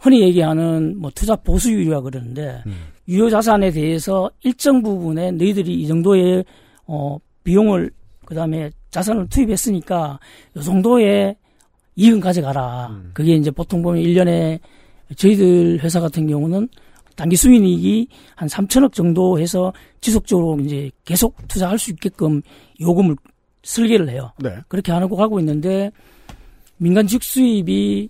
[0.00, 2.74] 흔히 얘기하는 뭐 투자 보수율이라 그러는데 음.
[3.08, 6.44] 유효 자산에 대해서 일정 부분에 너희들이 이 정도의
[6.86, 7.90] 어 비용을
[8.24, 10.18] 그다음에 자산을 투입했으니까
[10.56, 11.36] 요 정도의
[11.94, 12.88] 이익은 가져가라.
[12.90, 13.10] 음.
[13.14, 14.58] 그게 이제 보통 보면 1년에
[15.16, 16.68] 저희들 회사 같은 경우는
[17.18, 22.40] 단기 수익이 한 3천억 정도 해서 지속적으로 이제 계속 투자할 수 있게끔
[22.80, 23.16] 요금을
[23.64, 24.32] 설계를 해요.
[24.38, 24.54] 네.
[24.68, 25.90] 그렇게 하고 가고 있는데
[26.76, 28.08] 민간 직 수입이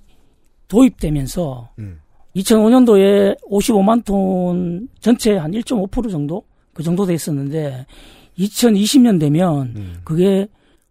[0.68, 2.00] 도입되면서 음.
[2.36, 6.44] 2005년도에 55만 톤 전체 한 1.5% 정도
[6.74, 7.86] 그 정도 됐었는데
[8.38, 10.00] 2020년 되면 음.
[10.04, 10.46] 그게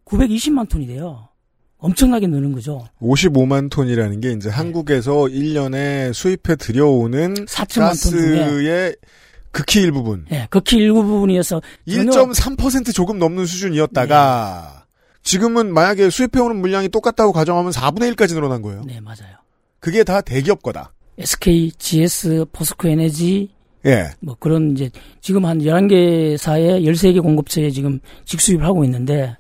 [0.06, 1.27] 920만 톤이 돼요.
[1.80, 2.88] 엄청나게 느는 거죠.
[3.02, 8.96] 55만 톤이라는 게 이제 한국에서 1년에 수입해 들여오는 4천만 톤 중에 가스의
[9.52, 10.26] 극히 일부분.
[10.32, 14.86] 예, 극히 일부 부분이어서 전혀 1.3% 조금 넘는 수준이었다가
[15.24, 18.84] 지금은 만약에 수입해 오는 물량이 똑같다고 가정하면 4분의 1까지 늘어난 거예요.
[18.86, 19.38] 네, 맞아요.
[19.80, 20.94] 그게 다 대기업 거다.
[21.18, 23.50] SK, GS, 포스코 에너지
[23.86, 24.10] 예.
[24.20, 24.90] 뭐 그런 이제
[25.22, 29.36] 지금 한 11개사의 13개 공급처에 지금 직수입을 하고 있는데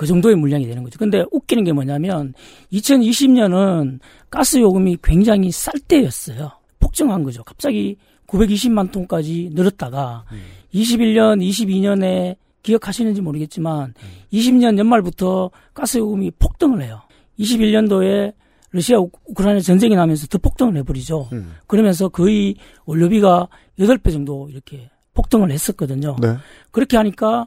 [0.00, 0.98] 그 정도의 물량이 되는 거죠.
[0.98, 2.32] 근데 웃기는 게 뭐냐면
[2.72, 3.98] 2020년은
[4.30, 6.50] 가스 요금이 굉장히 쌀 때였어요.
[6.78, 7.44] 폭증한 거죠.
[7.44, 10.24] 갑자기 920만 톤까지 늘었다가
[10.72, 13.92] 21년, 22년에 기억하시는지 모르겠지만
[14.32, 17.02] 20년 연말부터 가스 요금이 폭등을 해요.
[17.38, 18.32] 21년도에
[18.70, 21.28] 러시아 우- 우크라이나 전쟁이 나면서 더 폭등을 해버리죠.
[21.34, 21.56] 음.
[21.66, 22.54] 그러면서 거의
[22.86, 26.16] 원료비가 8배 정도 이렇게 폭등을 했었거든요.
[26.22, 26.36] 네.
[26.70, 27.46] 그렇게 하니까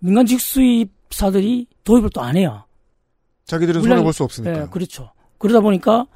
[0.00, 2.64] 민간 직수입사들이 도입을 또 안 해요.
[3.46, 4.52] 자기들은 물량이- 손해 볼 수 없으니까.
[4.60, 5.12] 네, 그렇죠.
[5.38, 6.06] 그러다 보니까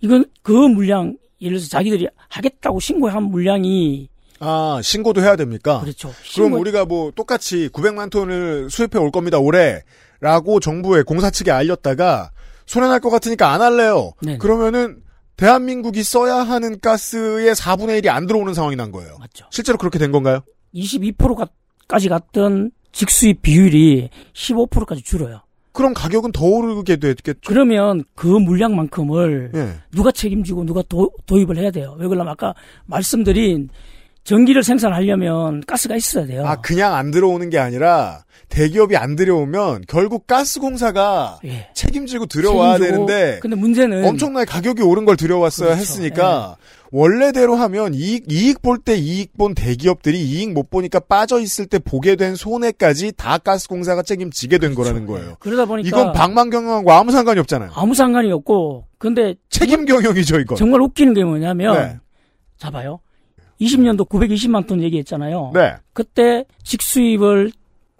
[0.00, 4.08] 이건 그 물량, 예를 들어서 자기들이 하겠다고 신고한 물량이
[4.42, 5.80] 아, 신고도 해야 됩니까?
[5.80, 6.08] 그렇죠.
[6.08, 9.82] 그럼 신고- 우리가 뭐 똑같이 900만 톤을 수입해 올 겁니다, 올해.
[10.20, 12.30] 라고 정부에 공사 측에 알렸다가
[12.66, 14.12] 손해 날 것 같으니까 안 할래요.
[14.22, 14.38] 네네.
[14.38, 15.02] 그러면은
[15.36, 19.16] 대한민국이 써야 하는 가스의 4분의 1이 안 들어오는 상황이 난 거예요.
[19.18, 19.46] 맞죠.
[19.50, 20.40] 실제로 그렇게 된 건가요?
[20.74, 25.40] 22%까지 갔던 직수입 비율이 15%까지 줄어요.
[25.72, 27.40] 그럼 가격은 더 오르게 됐겠죠.
[27.46, 29.68] 그러면 그 물량만큼을 예.
[29.92, 31.94] 누가 책임지고 누가 도, 도입을 해야 돼요.
[31.98, 32.54] 왜 그러냐면 아까
[32.86, 33.68] 말씀드린
[34.24, 36.44] 전기를 생산하려면 가스가 있어야 돼요.
[36.46, 41.68] 아, 그냥 안 들어오는 게 아니라 대기업이 안 들여오면 결국 가스 공사가 예.
[41.74, 43.06] 책임지고 들여와야 책임지고.
[43.06, 45.80] 되는데 근데 문제는 엄청나게 가격이 오른 걸 들여왔어야 그렇죠.
[45.80, 46.56] 했으니까
[46.92, 51.78] 원래대로 하면 이익 이익 볼 때 이익 본 대기업들이 이익 못 보니까 빠져 있을 때
[51.78, 55.36] 보게 된 손해까지 다 가스공사가 책임지게 된 거라는 거예요.
[55.38, 57.70] 그러다 보니까 이건 방만 경영하고 아무 상관이 없잖아요.
[57.74, 60.56] 아무 상관이 없고 근데 책임 경영이죠, 이건.
[60.56, 61.98] 정말 웃기는 게 뭐냐면 네.
[62.58, 63.00] 잡아요.
[63.60, 65.52] 20년도 920만 톤 얘기했잖아요.
[65.54, 65.74] 네.
[65.92, 67.52] 그때 직수입을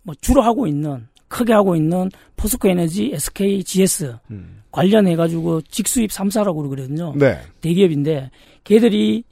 [0.02, 4.62] 뭐 주로 하고 있는 크게 하고 있는 포스코 에너지, SK, GS 음.
[4.72, 7.12] 관련해 가지고 직수입 3사라고 그러거든요.
[7.16, 7.38] 네.
[7.60, 8.30] 대기업인데
[8.70, 9.24] 걔들이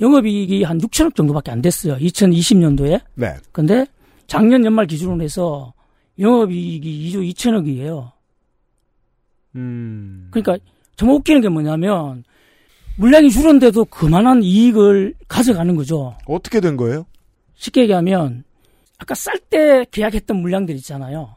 [0.00, 1.96] 영업이익이 한 6천억 정도밖에 안 됐어요.
[1.96, 3.00] 2020년도에.
[3.16, 3.34] 네.
[3.50, 3.84] 근데
[4.28, 5.74] 작년 연말 기준으로 해서
[6.20, 8.12] 영업이익이 2조 2천억이에요.
[9.56, 10.28] 음.
[10.30, 10.56] 그러니까
[10.94, 12.22] 정말 웃기는 게 뭐냐면
[12.96, 16.16] 물량이 줄었는데도 그만한 이익을 가져가는 거죠.
[16.26, 17.06] 어떻게 된 거예요?
[17.56, 18.44] 쉽게 얘기하면
[18.98, 21.34] 아까 쌀 때 계약했던 물량들 있잖아요.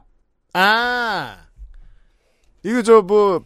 [0.54, 1.48] 아.
[2.64, 3.44] 이거 저 뭐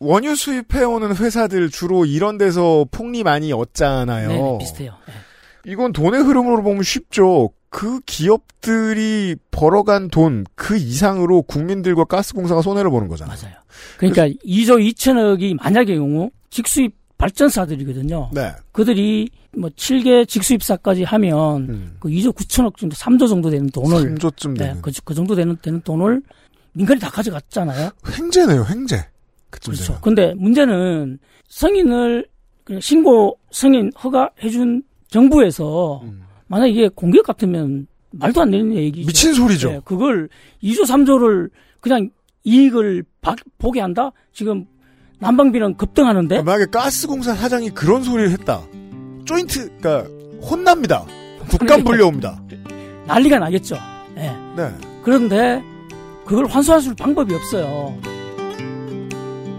[0.00, 4.28] 원유 수입해 오는 회사들 주로 이런 데서 폭리 많이 얻잖아요.
[4.28, 4.92] 네, 비슷해요.
[5.06, 5.12] 네.
[5.70, 7.50] 이건 돈의 흐름으로 보면 쉽죠.
[7.68, 13.36] 그 기업들이 벌어간 돈 그 이상으로 국민들과 가스공사가 손해를 보는 거잖아요.
[13.40, 13.54] 맞아요.
[13.98, 18.30] 그러니까 2조 2천억이 만약의 경우 직수입 발전사들이거든요.
[18.32, 18.52] 네.
[18.72, 21.96] 그들이 뭐 7개 직수입사까지 하면 음.
[22.00, 25.56] 그 2조 9천억 정도, 3조 정도 되는 돈을 3조쯤 네, 되는 그, 그 정도 되는
[25.60, 26.22] 되는 돈을
[26.72, 27.90] 민간이 다 가져갔잖아요.
[28.16, 29.06] 횡재네요, 횡재.
[29.50, 29.98] 그렇죠.
[30.00, 32.26] 근데 문제는 성인을
[32.80, 36.02] 신고 성인 허가해준 정부에서
[36.46, 39.06] 만약 이게 공격 같으면 말도 안 되는 얘기죠.
[39.06, 39.70] 미친 소리죠.
[39.70, 40.28] 네, 그걸
[40.62, 42.10] 2조 3조를 그냥
[42.44, 44.10] 이익을 바- 보게 한다?
[44.32, 44.64] 지금
[45.18, 48.62] 난방비는 급등하는데 만약에 가스공사 사장이 그런 소리를 했다.
[49.24, 50.04] 조인트, 그니까,
[50.42, 51.04] 혼납니다.
[51.50, 52.42] 국감 불려옵니다.
[53.06, 53.76] 난리가 나겠죠.
[54.16, 54.30] 예.
[54.56, 54.70] 네.
[55.02, 55.62] 그런데
[56.24, 57.96] 그걸 환수할 수 방법이 없어요.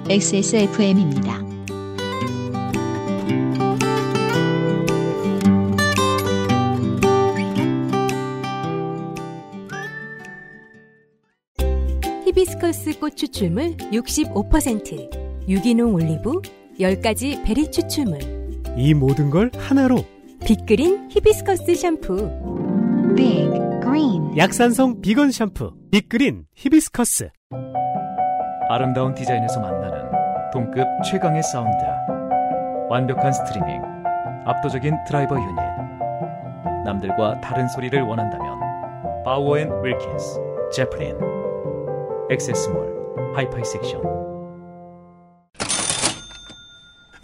[0.10, 1.40] XSFM입니다.
[12.26, 16.42] 히비스커스 꽃 추출물 65%, 유기농 올리브
[16.80, 18.20] 10가지 베리 추출물,
[18.78, 20.06] 이 모든 걸 하나로
[20.46, 22.52] 빅그린 히비스커스 샴푸.
[23.16, 23.50] Big
[23.82, 27.30] Green 약산성 비건 샴푸 빅그린 히비스커스
[28.72, 30.10] 아름다운 디자인에서 만나는
[30.54, 31.76] 동급 최강의 사운드.
[32.88, 33.82] 완벽한 스트리밍.
[34.46, 35.56] 압도적인 드라이버 유닛.
[36.86, 38.62] 남들과 다른 소리를 원한다면
[39.26, 40.40] 바우어앤 윌킨스
[40.72, 41.18] 제플린
[42.32, 44.02] 액세스몰 하이파이 섹션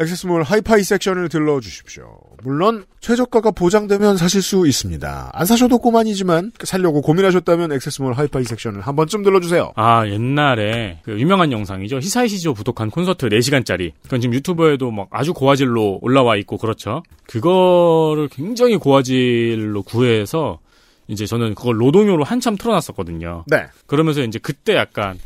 [0.02, 2.27] 액세스몰 하이파이 섹션을 들러 주십시오.
[2.44, 5.32] 물론 최저가가 보장되면 사실 수 있습니다.
[5.34, 9.74] 안 사셔도 그만이지만 살려고 고민하셨다면 액세스몰 하이파이 섹션을 한 번쯤 들러주세요.
[9.76, 11.98] 아, 옛날에 그 유명한 영상이죠.
[11.98, 13.92] 히사이시조 부독한 콘서트 4시간짜리.
[14.04, 17.04] 그건 지금 유튜브에도 막 아주 고화질로 올라와 있고 그렇죠.
[17.26, 20.60] 그거를 굉장히 고화질로 구해서
[21.08, 23.46] 이제 저는 그걸 노동요로 한참 틀어놨었거든요.
[23.48, 23.66] 네.
[23.86, 25.18] 그러면서 이제 그때 약간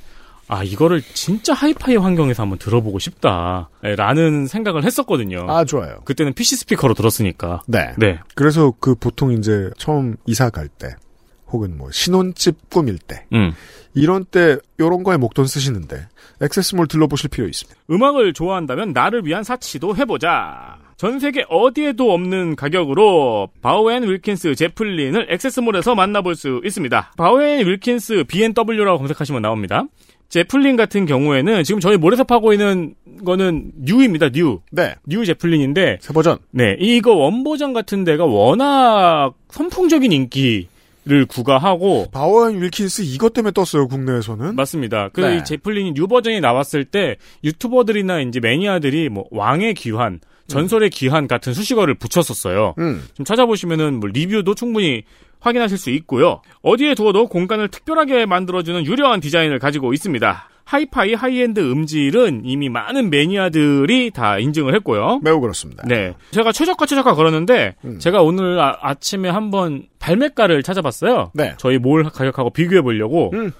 [0.51, 3.69] 아, 이거를 진짜 하이파이 환경에서 한번 들어보고 싶다.
[3.85, 5.45] 예, 라는 생각을 했었거든요.
[5.47, 6.01] 아, 좋아요.
[6.03, 7.61] 그때는 PC 스피커로 들었으니까.
[7.67, 7.93] 네.
[7.97, 8.19] 네.
[8.35, 10.89] 그래서 그 보통 이제 처음 이사 갈 때,
[11.47, 13.53] 혹은 뭐 신혼집 꾸밀 때, 음.
[13.93, 16.07] 이런 때 요런 거에 목돈 쓰시는데
[16.41, 17.79] 액세스몰 들러보실 필요 있습니다.
[17.89, 20.79] 음악을 좋아한다면 나를 위한 사치도 해보자.
[20.97, 27.13] 전 세계 어디에도 없는 가격으로 바우앤 윌킨스 제플린을 액세스몰에서 만나볼 수 있습니다.
[27.17, 29.85] 바우앤 윌킨스 B&W라고 검색하시면 나옵니다.
[30.31, 34.29] 제플린 같은 경우에는 지금 저희 몰에서 팔고 있는 거는 뉴입니다.
[34.29, 34.61] 뉴.
[34.71, 34.95] 네.
[35.05, 36.37] 뉴 제플린인데 새 버전.
[36.51, 40.67] 네, 이거 원 버전 같은 데가 워낙 선풍적인 인기
[41.03, 44.55] 를 구가하고 바워앤 윌킨스 이것 때문에 떴어요, 국내에서는.
[44.55, 45.09] 맞습니다.
[45.11, 45.37] 그 네.
[45.37, 51.55] 이 제플린이 뉴 버전이 나왔을 때 유튜버들이나 이제 매니아들이 뭐 왕의 귀환, 전설의 귀환 같은
[51.55, 52.75] 수식어를 붙였었어요.
[52.77, 53.03] 음.
[53.15, 55.01] 좀 찾아보시면은 뭐 리뷰도 충분히
[55.41, 56.41] 확인하실 수 있고요.
[56.61, 60.47] 어디에 두어도 공간을 특별하게 만들어주는 유려한 디자인을 가지고 있습니다.
[60.63, 65.19] 하이파이 하이엔드 음질은 이미 많은 매니아들이 다 인증을 했고요.
[65.21, 65.83] 매우 그렇습니다.
[65.85, 66.13] 네.
[66.31, 67.99] 제가 최저가 최저가 걸었는데 음.
[67.99, 71.31] 제가 오늘 아침에 한번 발매가를 찾아봤어요.
[71.33, 71.55] 네.
[71.57, 73.51] 저희 몰 가격하고 비교해 보려고 음.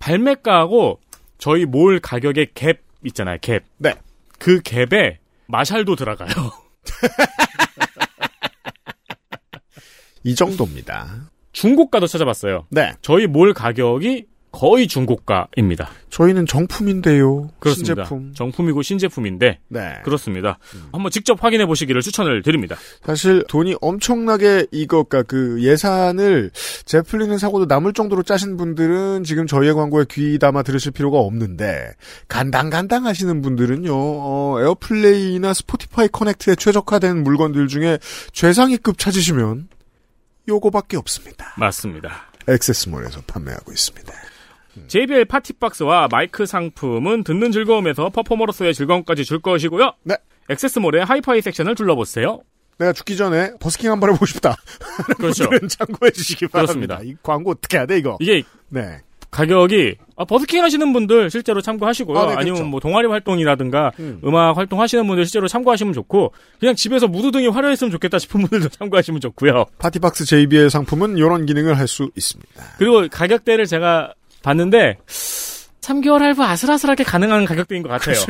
[0.00, 0.98] 발매가하고
[1.38, 3.38] 저희 몰 가격의 갭 있잖아요.
[3.38, 3.62] 갭.
[3.78, 3.94] 네.
[4.38, 6.28] 그 갭에 마샬도 들어가요.
[10.26, 11.30] 이 정도입니다.
[11.52, 12.66] 중고가도 찾아봤어요.
[12.70, 12.92] 네.
[13.00, 15.90] 저희 몰 가격이 거의 중고가입니다.
[16.08, 17.50] 저희는 정품인데요.
[17.58, 18.04] 그렇습니다.
[18.06, 18.32] 신제품.
[18.34, 19.80] 정품이고 신제품인데 네.
[20.02, 20.58] 그렇습니다.
[20.92, 22.74] 한번 직접 확인해 보시기를 추천을 드립니다.
[23.04, 26.50] 사실 돈이 엄청나게 이거가 그 예산을
[26.86, 31.90] 제플린을 사고도 남을 정도로 짜신 분들은 지금 저희의 광고에 귀 담아 들으실 필요가 없는데
[32.28, 37.98] 간당간당 하시는 분들은요 어, 에어플레이나 스포티파이 커넥트에 최적화된 물건들 중에
[38.32, 39.68] 최상위급 찾으시면
[40.48, 41.54] 요거밖에 없습니다.
[41.58, 42.22] 맞습니다.
[42.48, 44.12] 액세스몰에서 판매하고 있습니다.
[44.88, 49.94] JBL 파티박스와 마이크 상품은 듣는 즐거움에서 퍼포머로서의 즐거움까지 줄 것이고요.
[50.04, 50.16] 네.
[50.50, 52.42] 액세스몰의 하이파이 섹션을 둘러보세요.
[52.78, 54.54] 내가 죽기 전에 버스킹 한 번 해보고 싶다.
[55.16, 55.48] 그렇죠.
[55.68, 56.96] 참고해 주시기 바랍니다.
[56.98, 57.00] 그렇습니다.
[57.02, 58.18] 이 광고 어떻게 해야 돼 이거?
[58.20, 59.00] 이게 네.
[59.36, 62.18] 가격이 아, 버스킹 하시는 분들 실제로 참고하시고요.
[62.18, 62.64] 아, 네, 아, 니면 그렇죠.
[62.64, 64.20] 뭐 동아리 활동이라든가 음.
[64.24, 64.34] 음.
[64.34, 69.20] 악 활동 하시는 분들 실제로 참고하시면 좋고 그냥 집에서 무드등이 화려했으면 좋겠다 싶은 분들도 참고하시면
[69.20, 69.66] 좋고요.
[69.78, 72.50] 파티박스 JBL 상품은 이런 기능을 할 수 있습니다.
[72.78, 78.16] 그리고 가격대를 제가 봤는데 3개월 할부 아슬아슬하게 가능한 가격대인 것 같아요.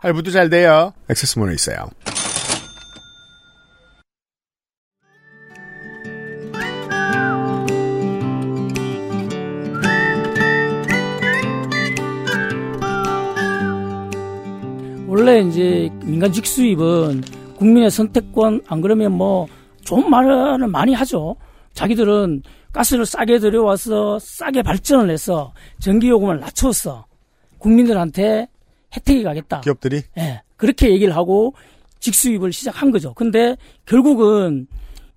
[0.00, 0.92] 할부도 잘 돼요.
[1.08, 1.88] 액세스몰에 있어요.
[15.22, 17.22] 원래 이제 민간 직 수입은
[17.54, 19.46] 국민의 선택권 안 그러면 뭐
[19.82, 21.36] 좋은 말을 많이 하죠.
[21.74, 27.06] 자기들은 가스를 싸게 들여와서 싸게 발전을 해서 전기요금을 낮췄어.
[27.58, 28.48] 국민들한테
[28.96, 29.60] 혜택이 가겠다.
[29.60, 30.42] 기업들이 예.
[30.56, 31.54] 그렇게 얘기를 하고
[32.00, 33.14] 직수입을 시작한 거죠.
[33.14, 33.56] 근데
[33.86, 34.66] 결국은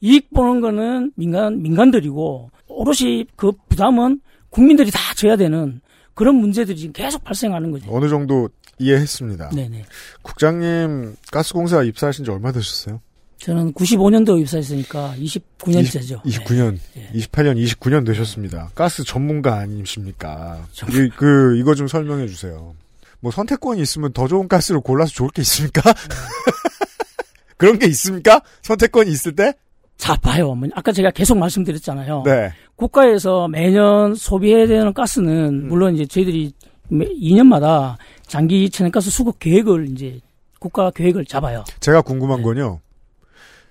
[0.01, 5.81] 이익 보는 거는 민간 민간들이고 오롯이 그 부담은 국민들이 다 져야 되는
[6.13, 7.87] 그런 문제들이 지금 계속 발생하는 거죠.
[7.89, 9.49] 어느 정도 이해했습니다.
[9.49, 9.83] 네네.
[10.21, 13.01] 국장님 가스공사 입사하신 지 얼마 되셨어요?
[13.37, 16.21] 저는 95년도 입사했으니까 29년째죠.
[16.23, 17.09] 29년, 네.
[17.13, 18.69] 28년, 29년 되셨습니다.
[18.73, 20.65] 가스 전문가 아니십니까?
[20.89, 22.73] 이, 그, 이거 좀 설명해 주세요.
[23.19, 25.81] 뭐 선택권이 있으면 더 좋은 가스를 골라서 좋을 게 있습니까?
[27.57, 28.41] 그런 게 있습니까?
[28.61, 29.53] 선택권이 있을 때?
[29.97, 30.53] 자, 봐요.
[30.55, 32.23] 뭐, 아까 제가 계속 말씀드렸잖아요.
[32.25, 32.51] 네.
[32.75, 36.51] 국가에서 매년 소비해야 되는 가스는 물론 이제 저희들이
[36.89, 37.95] 매- 2년마다
[38.27, 40.19] 장기 천연가스 수급 계획을 이제
[40.59, 41.63] 국가 계획을 잡아요.
[41.79, 42.79] 제가 궁금한 건요.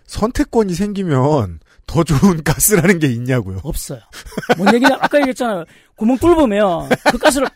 [0.07, 3.61] 선택권이 생기면 더 좋은 가스라는 게 있냐고요.
[3.63, 4.01] 없어요.
[4.57, 4.97] 뭔 얘기냐?
[5.01, 5.65] 아까 얘기했잖아요.
[5.97, 7.49] 구멍 뚫으면 그 가스를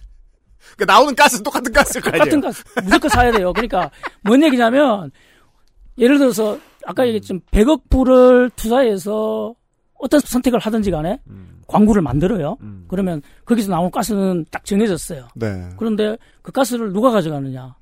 [0.77, 3.53] 그러니까 나오는 가스는 똑같은 가스일 거 똑같은 가스 무조건 사야 돼요.
[3.53, 3.91] 그러니까
[4.23, 5.11] 뭔 얘기냐면
[5.99, 9.55] 예를 들어서 아까 얘기했지만 100억 불을 투자해서
[9.99, 11.21] 어떤 선택을 하든지 간에
[11.67, 12.57] 광구를 만들어요.
[12.89, 15.29] 그러면 거기서 나온 가스는 딱 정해졌어요.
[15.35, 15.69] 네.
[15.77, 17.75] 그런데 그 가스를 누가 가져가느냐?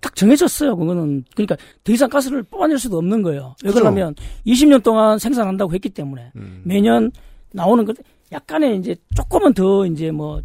[0.00, 0.76] 딱 정해졌어요.
[0.76, 3.56] 그거는 그러니까 더 이상 가스를 뽑아낼 수도 없는 거예요.
[3.64, 3.72] 왜.
[3.72, 4.14] 그러냐면
[4.46, 7.10] 20년 동안 생산한다고 했기 때문에 매년
[7.52, 7.96] 나오는 것
[8.30, 10.40] 약간의 이제 조금은 더 이제 뭐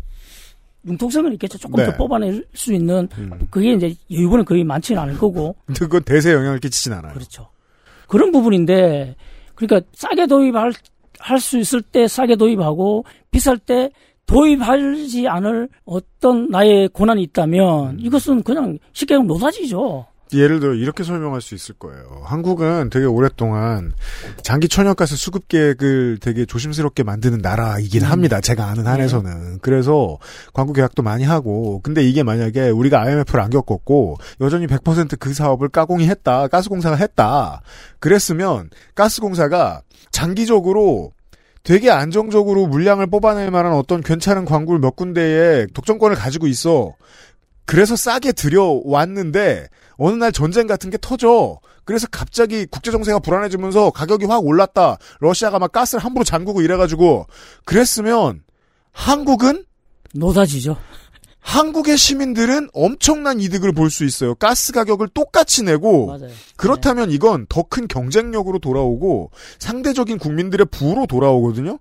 [0.86, 1.58] 융통성은 있겠죠.
[1.58, 1.86] 조금 네.
[1.86, 3.08] 더 뽑아낼 수 있는
[3.50, 7.14] 그게 이제 여유분은 거의 많지는 않을 거고 그건 대세에 영향을 끼치진 않아요.
[7.14, 7.50] 그렇죠.
[8.08, 9.16] 그런 부분인데
[9.56, 10.74] 그러니까 싸게 도입할
[11.20, 13.92] 할 수 있을 때 싸게 도입하고 비쌀 때
[14.26, 20.06] 도입하지 않을 어떤 나의 고난이 있다면 이것은 그냥 쉽게 하면 노다지죠.
[20.40, 22.22] 예를 들어 이렇게 설명할 수 있을 거예요.
[22.24, 23.94] 한국은 되게 오랫동안
[24.42, 28.42] 장기 천연가스 수급 계획을 되게 조심스럽게 만드는 나라이긴 합니다.
[28.42, 29.60] 제가 아는 한에서는.
[29.62, 30.18] 그래서
[30.54, 36.08] 광고 계약도 많이 하고 근데 이게 만약에 우리가 IMF를 안 겪었고 여전히 100%그 사업을 가공이
[36.08, 36.48] 했다.
[36.48, 37.62] 가스공사가 했다.
[38.00, 41.12] 그랬으면 가스공사가 장기적으로
[41.64, 46.94] 되게 안정적으로 물량을 뽑아낼 만한 어떤 괜찮은 광구를 몇 군데에 독점권을 가지고 있어.
[47.66, 49.68] 그래서 싸게 들여왔는데
[50.04, 51.60] 어느 날 전쟁 같은 게 터져.
[51.86, 54.98] 그래서 갑자기 국제 정세가 불안해지면서 가격이 확 올랐다.
[55.20, 57.28] 러시아가 막 가스를 함부로 잠그고 이래가지고
[57.66, 58.42] 그랬으면
[58.92, 59.64] 한국은
[60.14, 60.78] 노다지죠.
[61.40, 64.34] 한국의 시민들은 엄청난 이득을 볼 수 있어요.
[64.36, 66.30] 가스 가격을 똑같이 내고 맞아요.
[66.56, 71.80] 그렇다면 이건 더 큰 경쟁력으로 돌아오고 상대적인 국민들의 부로 돌아오거든요.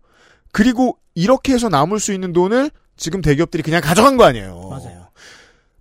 [0.52, 4.68] 그리고 이렇게 해서 남을 수 있는 돈을 지금 대기업들이 그냥 가져간 거 아니에요.
[4.70, 5.01] 맞아요.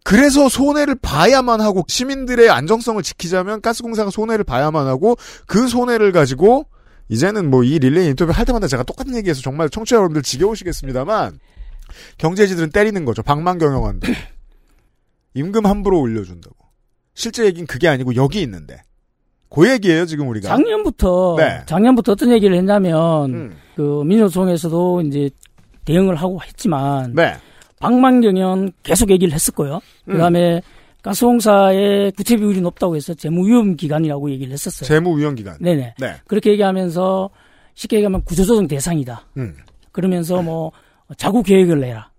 [0.04, 6.66] 그래서 손해를 봐야만 하고 시민들의 안정성을 지키자면 가스공사가 손해를 봐야만 하고 그 손해를 가지고
[7.10, 11.40] 이제는 뭐 이 릴레이 인터뷰 할 때마다 제가 똑같은 얘기해서 정말 청취자 여러분들 지겨우시겠습니다만
[12.18, 13.22] 경제지들은 때리는 거죠.
[13.22, 14.08] 방만 경영한다.
[15.36, 16.56] 임금 함부로 올려준다고.
[17.14, 18.82] 실제 얘기는 그게 아니고 여기 있는데.
[19.54, 20.48] 그 얘기예요 지금 우리가.
[20.48, 21.58] 작년부터 네.
[21.60, 21.62] 음.
[21.66, 25.30] 작년부터 어떤 얘기를 했냐면 그 민주노총에서도 이제
[25.84, 27.36] 대응을 하고 했지만 네.
[27.82, 29.82] 방만경영 계속 얘기를 했었고요.
[30.08, 30.14] 음.
[30.14, 30.62] 그다음에
[31.02, 34.88] 가스공사의 구체 비율이 높다고 해서 재무위험 기관이라고 얘기를 했었어요.
[34.88, 35.58] 재무위원 기관.
[35.60, 35.96] 네네.
[36.00, 36.16] 네.
[36.28, 37.30] 그렇게 얘기하면서
[37.74, 39.28] 쉽게 얘기하면 구조조정 대상이다.
[39.38, 39.56] 음.
[39.92, 40.72] 그러면서 뭐
[41.18, 42.12] 자구 계획을 내라.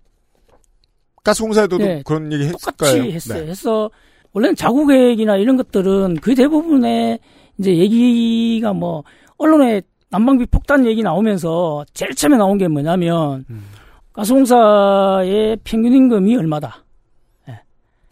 [1.24, 3.12] 가스공사에도 네, 그런 얘기 똑같이 했을까요?
[3.12, 3.44] 했어요.
[3.44, 3.50] 네.
[3.50, 3.90] 해서
[4.32, 7.20] 원래는 자구 계획이나 이런 것들은 거의 대부분의
[7.58, 9.04] 이제 얘기가 뭐
[9.38, 13.64] 언론에 난방비 폭탄 얘기 나오면서 제일 처음에 나온 게 뭐냐면 음.
[14.12, 16.84] 가스공사의 평균 임금이 얼마다.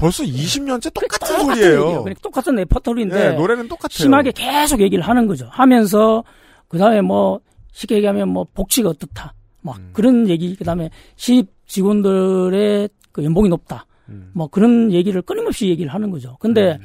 [0.00, 2.02] 벌써 20년째 똑같은 똑같은 소리예요.
[2.02, 3.90] 그러니까 똑같은 레퍼토리인데 네, 노래는 똑같아요.
[3.92, 5.46] 심하게 계속 얘기를 하는 거죠.
[5.50, 6.24] 하면서
[6.68, 7.40] 그 다음에 뭐
[7.72, 9.34] 쉽게 얘기하면 뭐 복지가 어떻다.
[9.60, 9.90] 막 음.
[9.92, 13.84] 그런 얘기 그 다음에 신입 직원들의 그 연봉이 높다.
[14.08, 14.30] 음.
[14.32, 16.36] 뭐 그런 얘기를 끊임없이 얘기를 하는 거죠.
[16.40, 16.78] 근데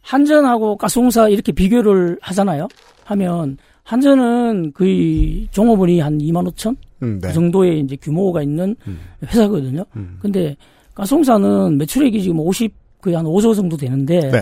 [0.00, 2.68] 한전하고 가스공사 이렇게 비교를 하잖아요.
[3.04, 7.28] 하면 한전은 거의 종업원이 한 2만 5천 음, 네.
[7.28, 8.74] 그 정도의 이제 규모가 있는
[9.22, 9.84] 회사거든요.
[9.96, 10.18] 음.
[10.20, 10.56] 근데
[10.94, 14.40] 가스공사는 매출액이 지금 50 거의 한 5조 정도 되는데 네.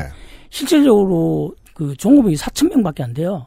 [0.51, 3.47] 실질적으로 그 종업원이 4천 명밖에 안 돼요.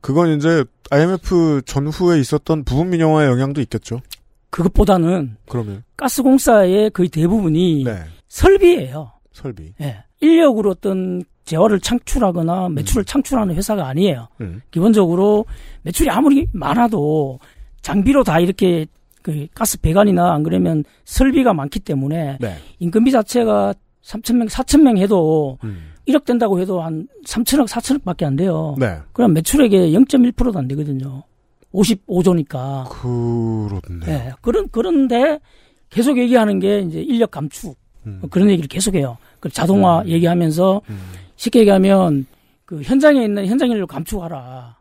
[0.00, 4.00] 그건 이제 IMF 전후에 있었던 부분 민영화의 영향도 있겠죠.
[4.50, 8.04] 그것보다는 그러면 가스공사의 거의 대부분이 네.
[8.28, 9.12] 설비예요.
[9.32, 9.74] 설비.
[9.80, 10.04] 예.
[10.20, 14.28] 인력으로 어떤 재화를 창출하거나 매출을 창출하는 회사가 아니에요.
[14.40, 14.62] 음.
[14.70, 15.44] 기본적으로
[15.82, 17.38] 매출이 아무리 많아도
[17.82, 18.86] 장비로 다 이렇게
[19.22, 22.56] 그 가스 배관이나 안 그러면 설비가 많기 때문에 네.
[22.78, 25.92] 인건비 자체가 3,000명, 4,000명 해도 음.
[26.06, 28.74] 1억 된다고 해도 한 3천억, 4천억밖에 안 돼요.
[28.78, 28.98] 네.
[29.12, 31.22] 그럼 매출액의 0.1%도 안 되거든요.
[31.72, 32.88] 55조니까.
[32.90, 34.06] 그렇네.
[34.08, 34.32] 예.
[34.42, 35.40] 그런 그런데
[35.88, 37.76] 계속 얘기하는 게 이제 인력 감축.
[38.30, 39.16] 그런 얘기를 계속해요.
[39.40, 40.82] 그 자동화 얘기하면서
[41.44, 42.26] 쉽게 얘기하면
[42.64, 44.76] 그 현장에 있는 현장 인력을 감축하라.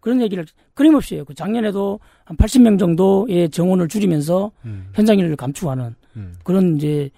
[0.00, 0.44] 그런 얘기를
[0.74, 1.24] 끊임없이 해요.
[1.24, 4.50] 그 작년에도 한 80명 정도의 정원을 줄이면서
[4.94, 5.94] 현장 인력을 감축하는
[6.42, 7.10] 그런 이제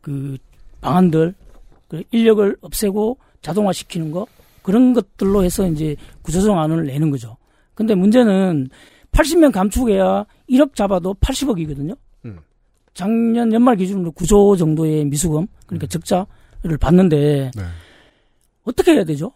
[0.00, 0.36] 그
[0.80, 1.34] 방안들,
[1.88, 4.26] 그 인력을 없애고 자동화시키는 거
[4.62, 7.36] 그런 것들로 해서 이제 구조조정안을 내는 거죠.
[7.74, 8.68] 근데 문제는
[9.12, 11.96] 80명 감축해야 1억 잡아도 80억이거든요.
[12.24, 12.38] 음.
[12.94, 17.62] 작년 연말 기준으로 9조 정도의 미수금, 그러니까 적자를 받는데 네.
[18.64, 19.32] 어떻게 해야 되죠?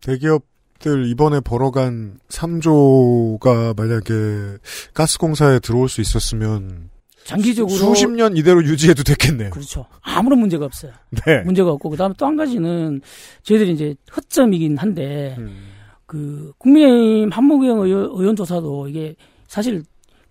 [0.00, 4.58] 대기업들 이번에 벌어간 3조가 만약에
[4.94, 6.90] 가스공사에 들어올 수 있었으면
[7.24, 9.50] 장기적으로 수십 년 이대로 유지해도 됐겠네요.
[9.50, 9.86] 그렇죠.
[10.00, 10.92] 아무런 문제가 없어요.
[11.26, 11.42] 네.
[11.42, 13.00] 문제가 없고 그다음에 또 한 가지는
[13.42, 15.68] 저희들이 이제 허점이긴 한데 음.
[16.06, 19.14] 그 국민의힘 한무경 의원, 의원 조사도 이게
[19.46, 19.82] 사실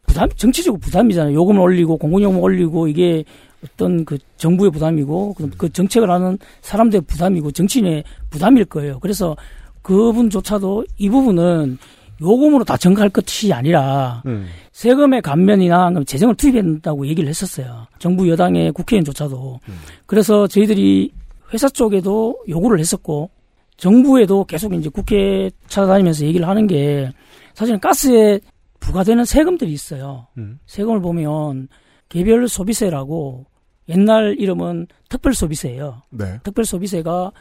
[0.07, 1.35] 부담 정치적으로 부담이잖아요.
[1.35, 3.23] 요금을 올리고 공공요금 올리고 이게
[3.63, 8.99] 어떤 그 정부의 부담이고 그, 그 정책을 하는 사람들의 부담이고 정치인의 부담일 거예요.
[8.99, 9.35] 그래서
[9.81, 11.77] 그분조차도 이 부분은
[12.21, 14.47] 요금으로 다 증가할 것이 아니라 음.
[14.71, 17.87] 세금의 감면이나 재정을 투입해야 된다고 얘기를 했었어요.
[17.97, 19.59] 정부 여당의 국회의원조차도.
[20.05, 21.11] 그래서 저희들이
[21.53, 23.29] 회사 쪽에도 요구를 했었고
[23.77, 27.11] 정부에도 계속 이제 국회 찾아다니면서 얘기를 하는 게
[27.53, 28.39] 사실은 가스에
[28.79, 30.27] 부과되는 세금들이 있어요.
[30.37, 30.59] 음.
[30.65, 31.69] 세금을 보면
[32.09, 33.45] 개별 소비세라고
[33.87, 36.03] 옛날 이름은 특별 소비세예요.
[36.11, 36.39] 네.
[36.43, 37.31] 특별 소비세가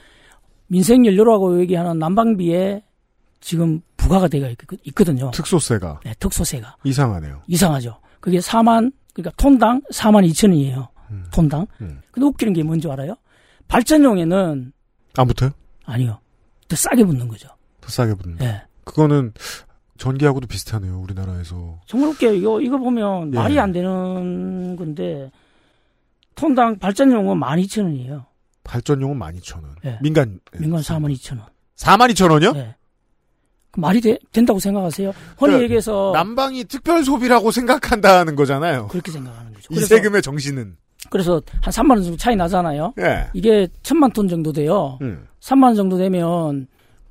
[0.67, 2.83] 민생 연료라고 얘기하는 난방비에
[3.41, 4.57] 지금 부과가 되어 있-
[4.89, 5.31] 있거든요.
[5.33, 7.43] 특소세가 네, 특소세가 이상하네요.
[7.47, 7.99] 이상하죠.
[8.21, 10.89] 그게 4만 그러니까 톤당 4만 2천 원이에요.
[11.33, 11.67] 톤당.
[11.81, 12.01] 음.
[12.11, 13.15] 근데 웃기는 게 뭔지 알아요?
[13.69, 14.73] 발전용에는
[15.17, 15.51] 안 붙어요?
[15.85, 16.19] 아니요.
[16.69, 17.49] 더 싸게 붙는 거죠.
[17.81, 18.39] 더 싸게 붙는.
[18.43, 18.63] 예.
[18.85, 19.33] 그거는
[19.99, 21.01] 전기하고도 비슷하네요.
[21.01, 21.81] 우리나라에서.
[21.87, 22.33] 정말 웃겨요.
[22.35, 23.37] 이거, 이거 보면 예.
[23.37, 25.31] 말이 안 되는 건데,
[26.35, 28.25] 톤당 발전용은 12,000원이에요.
[28.65, 29.65] 발전용은 12,000원.
[29.85, 29.99] 예.
[30.01, 31.43] 민간 민간 42,000원.
[31.77, 32.57] 42,000원이요?
[32.57, 32.75] 예.
[33.71, 35.09] 그 말이 돼- 된다고 생각하세요?
[35.11, 36.13] 흔히 그러니까 얘기해서.
[36.15, 38.89] 난방이 특별 소비라고 생각한다는 거잖아요.
[38.89, 39.69] 그렇게 생각하는 거죠.
[39.71, 40.77] 이 세금의 정신은.
[41.11, 42.93] 그래서 한 3만 원 정도 차이 나잖아요?
[43.01, 43.29] 예.
[43.35, 44.99] 이게 천만 톤 정도 돼요.
[45.03, 45.27] 음.
[45.41, 46.67] 3만 원 정도 되면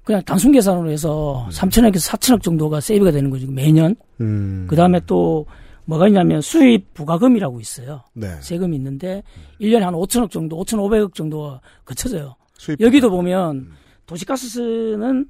[0.07, 3.45] 그냥 단순 계산으로 해서 3천억에서 4천억 정도가 세이브가 되는 거죠.
[3.51, 3.93] 매년.
[4.21, 4.65] 음.
[4.69, 5.45] 그 다음에 또
[5.83, 8.05] 뭐가 있냐면 수입 부가금이라고 있어요.
[8.13, 8.29] 네.
[8.39, 9.21] 세금이 있는데
[9.59, 12.37] 1년에 한 5천억 정도, 5,500억 정도가 거쳐져요.
[12.79, 13.71] 여기도 보면
[14.05, 15.27] 도시가스는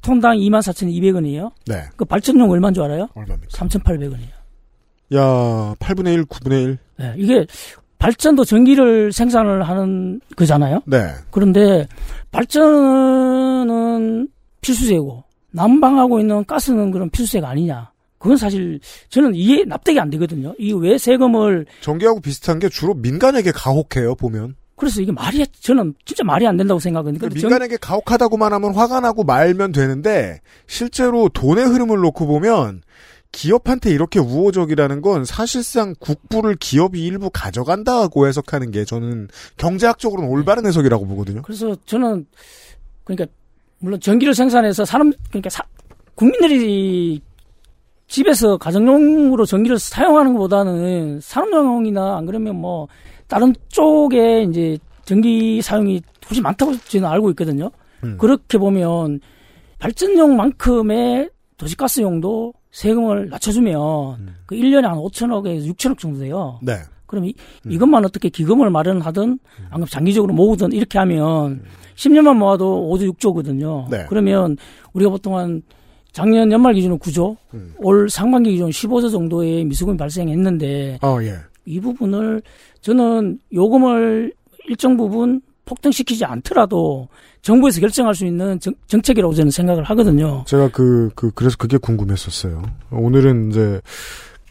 [0.00, 1.52] 톤당 24,200원이에요.
[1.66, 1.82] 네.
[1.94, 3.08] 그 발전용 얼마인 줄 알아요?
[3.14, 3.48] 얼마입니까?
[3.50, 4.32] 3,800원이에요.
[5.16, 6.78] 야, 8분의 1, 9분의 1.
[6.96, 7.46] 네, 이게
[8.08, 10.82] 발전도 전기를 생산을 하는 거잖아요.
[10.84, 11.06] 네.
[11.30, 11.88] 그런데
[12.32, 14.28] 발전은
[14.60, 17.90] 필수제고 난방하고 있는 가스는 그런 필수제가 아니냐.
[18.18, 18.78] 그건 사실
[19.08, 20.54] 저는 이해 납득이 안 되거든요.
[20.58, 24.54] 이 왜 세금을 전기하고 비슷한 게 주로 민간에게 가혹해요, 보면.
[24.76, 26.78] 그래서 이게 말이 저는 진짜 말이 안 된다고
[27.20, 32.82] 근데 정- 민간에게 가혹하다고만 하면 화가 나고 말면 되는데 실제로 돈의 흐름을 놓고 보면
[33.34, 41.06] 기업한테 이렇게 우호적이라는 건 사실상 국부를 기업이 일부 가져간다고 해석하는 게 저는 경제학적으로는 올바른 해석이라고
[41.06, 41.42] 보거든요.
[41.42, 42.26] 그래서 저는
[43.02, 43.26] 그러니까
[43.80, 45.64] 물론 전기를 생산해서 사람 그러니까 사-
[46.14, 47.20] 국민들이
[48.06, 52.86] 집에서 가정용으로 전기를 사용하는 것보다는 산업용이나 안 그러면 뭐
[53.26, 57.70] 다른 쪽에 이제 전기 사용이 훨씬 많다고 저는 알고 있거든요.
[58.04, 58.16] 음.
[58.18, 59.20] 그렇게 보면
[59.80, 66.58] 발전용만큼의 도시가스용도 세금을 낮춰주면 그 1년에 한 5천억에서 6천억 정도 돼요.
[66.60, 66.74] 네.
[67.06, 67.34] 그럼 이,
[67.68, 69.38] 이것만 어떻게 기금을 마련하든
[69.70, 71.62] 아니면 장기적으로 모으든 이렇게 하면
[71.94, 73.88] 10년만 모아도 5조 6조거든요.
[73.90, 74.06] 네.
[74.08, 74.56] 그러면
[74.92, 75.62] 우리가 보통 한
[76.10, 77.36] 작년 연말 기준으로 9조,
[77.78, 81.36] 올 상반기 기준 15조 정도의 미수금이 발생했는데 어, 예.
[81.64, 82.42] 이 부분을
[82.80, 84.32] 저는 요금을
[84.68, 87.08] 일정 부분 폭등시키지 않더라도
[87.42, 90.44] 정부에서 결정할 수 있는 정, 정책이라고 저는 생각을 하거든요.
[90.46, 92.62] 제가 그, 그, 그래서 그게 궁금했었어요.
[92.90, 93.80] 오늘은 이제,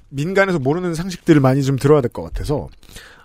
[0.10, 2.68] 민간에서 모르는 상식들을 많이 좀 들어야 될 것 같아서,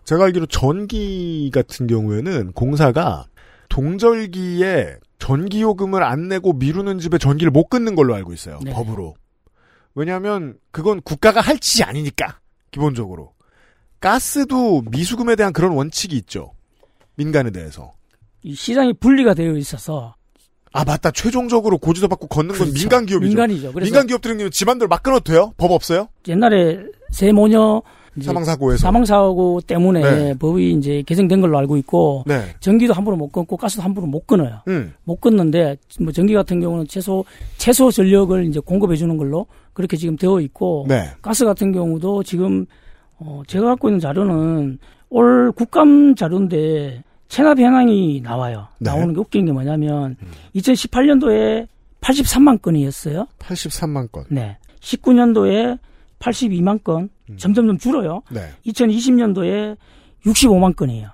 [0.05, 3.27] 제가 알기로 전기 같은 경우에는 공사가
[3.69, 8.59] 동절기에 전기요금을 안 내고 미루는 집에 전기를 못 끊는 걸로 알고 있어요.
[8.65, 8.73] 네.
[8.73, 9.15] 법으로.
[9.95, 12.39] 왜냐하면 그건 국가가 할 짓이 아니니까
[12.71, 13.33] 기본적으로
[14.01, 16.53] 가스도 미수금에 대한 그런 원칙이 있죠.
[17.19, 17.93] 민간에 대해서.
[18.43, 20.15] 이 시장이 분리가 되어 있어서
[20.73, 21.11] 아 맞다.
[21.11, 22.73] 최종적으로 고지서 받고 걷는 건 그렇죠.
[22.73, 23.29] 민간 기업이죠.
[23.29, 23.73] 민간이죠.
[23.73, 25.53] 그래서 민간 기업들은 지만대로 막 끊어도 돼요?
[25.57, 26.09] 법 없어요?
[26.29, 26.79] 옛날에
[27.11, 27.83] 세모녀
[28.17, 28.79] 이제 사망 사고에서.
[28.79, 30.35] 사망 사고 때문에 네.
[30.39, 32.55] 법이 이제 개정된 걸로 알고 있고 네.
[32.61, 34.61] 전기도 함부로 못 끊고 가스도 함부로 못 끊어요.
[34.69, 34.95] 음.
[35.05, 37.25] 못 끊는데 뭐 전기 같은 경우는 최소
[37.57, 41.11] 최소 전력을 이제 공급해 주는 걸로 그렇게 지금 되어 있고 네.
[41.23, 42.67] 가스 같은 경우도 지금
[43.19, 44.79] 어 제가 갖고 있는 자료는
[45.11, 48.69] 올 국감 자료인데 체납 현황이 나와요.
[48.79, 48.91] 네.
[48.91, 50.17] 나오는 게 웃긴 게 뭐냐면
[50.57, 51.69] 2018년도에
[52.01, 53.27] 83만 건이었어요.
[53.39, 54.25] 83만 건.
[54.31, 54.57] 네.
[54.81, 55.79] 19년도에
[56.19, 58.23] 82만 건 점점점 줄어요.
[58.31, 58.51] 네.
[58.67, 59.77] 2020년도에
[60.25, 61.11] 65만 건이에요.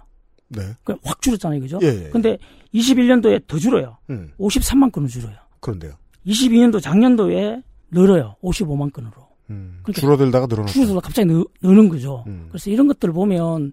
[0.48, 0.62] 네.
[0.84, 1.78] 그확 줄었잖아요, 그죠?
[1.82, 2.10] 예, 예, 예.
[2.10, 2.38] 근데
[2.74, 3.98] 21년도에 더 줄어요.
[4.10, 4.30] 음.
[4.38, 5.34] 53만 건을 줄어요.
[5.60, 5.92] 그런데요.
[6.26, 8.36] 22년도 작년도에 늘어요.
[8.42, 9.12] 55만 건으로.
[9.50, 9.80] 음.
[9.82, 10.72] 그러니까 줄어들다가 늘어났다.
[10.72, 12.24] 줄어들다 갑자기 느, 느는 거죠.
[12.26, 12.46] 음.
[12.48, 13.72] 그래서 이런 것들을 보면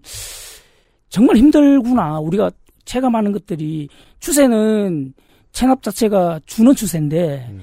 [1.12, 2.18] 정말 힘들구나.
[2.20, 2.50] 우리가
[2.86, 3.86] 체감하는 것들이
[4.18, 5.12] 추세는
[5.52, 7.60] 체납 자체가 주는 추세인데 음.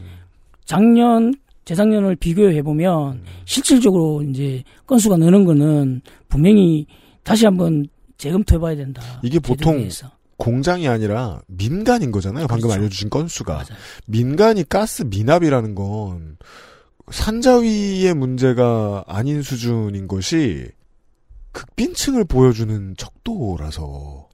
[0.66, 1.34] 작년
[1.66, 3.24] 재작년을 비교해 보면 음.
[3.46, 6.86] 실질적으로 이제 건수가 느는 거는 분명히
[7.24, 7.88] 다시 한번
[8.18, 9.02] 재검토해 봐야 된다.
[9.24, 10.12] 이게 보통 대해서.
[10.38, 12.46] 공장이 아니라 민간인 거잖아요.
[12.46, 12.80] 방금 그렇죠.
[12.80, 13.66] 알려주신 건수가.
[14.06, 16.38] 민간이 가스 미납이라는 건
[17.10, 20.70] 산자위의 문제가 아닌 수준인 것이
[21.52, 24.28] 극빈층을 보여주는 척도라서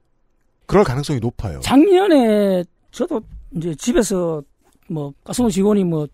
[0.66, 1.60] 그럴 가능성이 높아요.
[1.62, 3.22] 작년에 저도
[3.56, 4.42] 이제 집에서
[4.90, 6.08] 뭐 가스공 직원이 뭐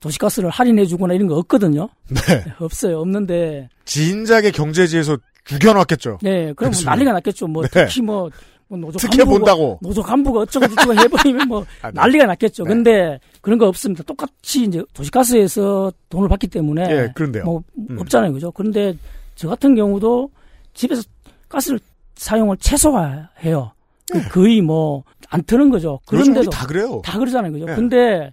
[0.00, 1.88] 도시가스를 할인해 주거나 이런 거 없거든요.
[2.08, 2.44] 네.
[2.60, 3.00] 없어요.
[3.00, 6.18] 없는데 진작에 경제지에서 죽여놨겠죠.
[6.22, 6.82] 네, 그럼 뭐.
[6.84, 7.46] 난리가 났겠죠.
[7.48, 7.68] 뭐 네.
[7.86, 8.30] 특히 뭐,
[8.68, 9.78] 뭐 노조 특혜 간부가, 본다고.
[9.82, 11.92] 노조 간부가 어쩌고 저쩌고 해버리면 뭐 아, 네.
[11.94, 12.64] 난리가 났겠죠.
[12.64, 12.68] 네.
[12.68, 14.02] 근데 그런 거 없습니다.
[14.04, 17.44] 똑같이 이제 도시가스에서 돈을 받기 때문에 예, 그런데요.
[17.44, 17.98] 뭐 음.
[17.98, 18.50] 없잖아요, 그죠?
[18.52, 18.94] 그런데
[19.34, 20.30] 저 같은 경우도
[20.78, 21.02] 집에서
[21.48, 21.78] 가스를
[22.14, 23.72] 사용을 최소화해요.
[24.10, 26.00] 그 거의 뭐 안 트는 거죠.
[26.10, 26.16] 네.
[26.16, 27.02] 그런데도 다 그래요.
[27.04, 27.66] 다 그러잖아요, 그죠?
[27.66, 27.74] 네.
[27.74, 28.32] 근데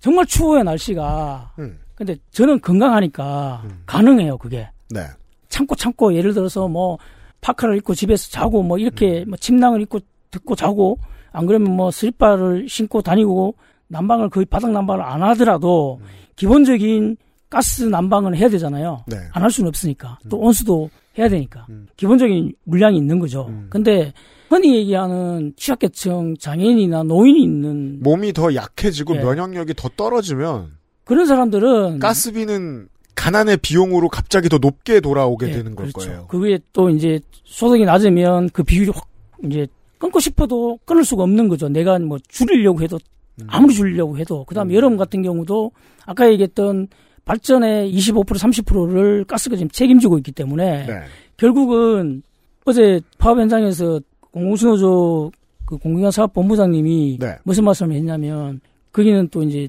[0.00, 1.54] 정말 추워요 날씨가.
[1.58, 1.78] 음.
[1.94, 4.68] 근데 저는 건강하니까 가능해요, 그게.
[4.90, 5.06] 네.
[5.48, 6.98] 참고 참고 예를 들어서 뭐
[7.40, 8.80] 파카를 입고 집에서 자고 뭐 음.
[8.80, 10.00] 이렇게 뭐 침낭을 입고
[10.30, 10.98] 듣고 자고
[11.30, 13.54] 안 그러면 뭐 슬리퍼를 신고 다니고
[13.88, 16.06] 난방을 거의 바닥 난방을 안 하더라도 음.
[16.36, 17.16] 기본적인
[17.52, 19.04] 가스 난방은 해야 되잖아요.
[19.06, 19.18] 네.
[19.32, 20.44] 안할 수는 없으니까 또 음.
[20.44, 20.88] 온수도
[21.18, 21.66] 해야 되니까
[21.98, 23.44] 기본적인 물량이 있는 거죠.
[23.50, 23.66] 음.
[23.68, 24.14] 근데
[24.48, 29.20] 흔히 얘기하는 취약계층 장애인이나 노인이 있는 몸이 더 약해지고 예.
[29.20, 35.92] 면역력이 더 떨어지면 그런 사람들은 가스비는 가난의 비용으로 갑자기 더 높게 돌아오게 예, 되는 걸
[35.92, 36.08] 그렇죠.
[36.08, 36.26] 거예요.
[36.28, 39.06] 그게 또 이제 소득이 낮으면 그 비율이 확
[39.44, 39.66] 이제
[39.98, 41.68] 끊고 싶어도 끊을 수가 없는 거죠.
[41.68, 42.98] 내가 뭐 줄이려고 해도
[43.42, 43.46] 음.
[43.48, 45.72] 아무리 줄이려고 해도 그다음에 여러분 같은 경우도
[46.06, 46.88] 아까 얘기했던
[47.24, 51.00] 발전의 25% 30%를 가스가 지금 책임지고 있기 때문에 네.
[51.36, 52.22] 결국은
[52.64, 54.00] 어제 파업 현장에서
[54.32, 55.30] 공공수노조
[55.64, 57.36] 그 공공기관 사업 본부장님이 네.
[57.44, 58.60] 무슨 말씀을 했냐면
[58.92, 59.68] 거기는 또 이제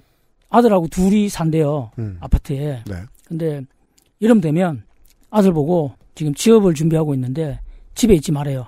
[0.49, 2.18] 아들하고 둘이 산대요 음.
[2.20, 2.95] 아파트에 네.
[3.28, 3.62] 근데
[4.22, 4.84] 여름 되면
[5.30, 7.60] 아들 보고 지금 취업을 준비하고 있는데
[7.95, 8.68] 집에 있지 말아요.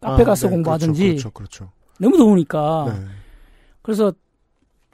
[0.00, 1.72] 카페 아, 가서 네, 공부하든지 그렇죠, 그렇죠, 그렇죠.
[1.98, 3.06] 너무 더우니까 네.
[3.82, 4.12] 그래서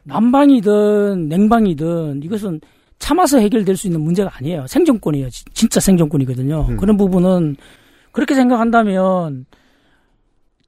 [0.05, 2.61] 난방이든 냉방이든 이것은
[2.99, 4.67] 참아서 해결될 수 있는 문제가 아니에요.
[4.67, 5.31] 생존권이에요.
[5.31, 6.67] 지- 진짜 생존권이거든요.
[6.71, 6.77] 음.
[6.77, 7.57] 그런 부분은
[8.13, 9.47] 그렇게 생각한다면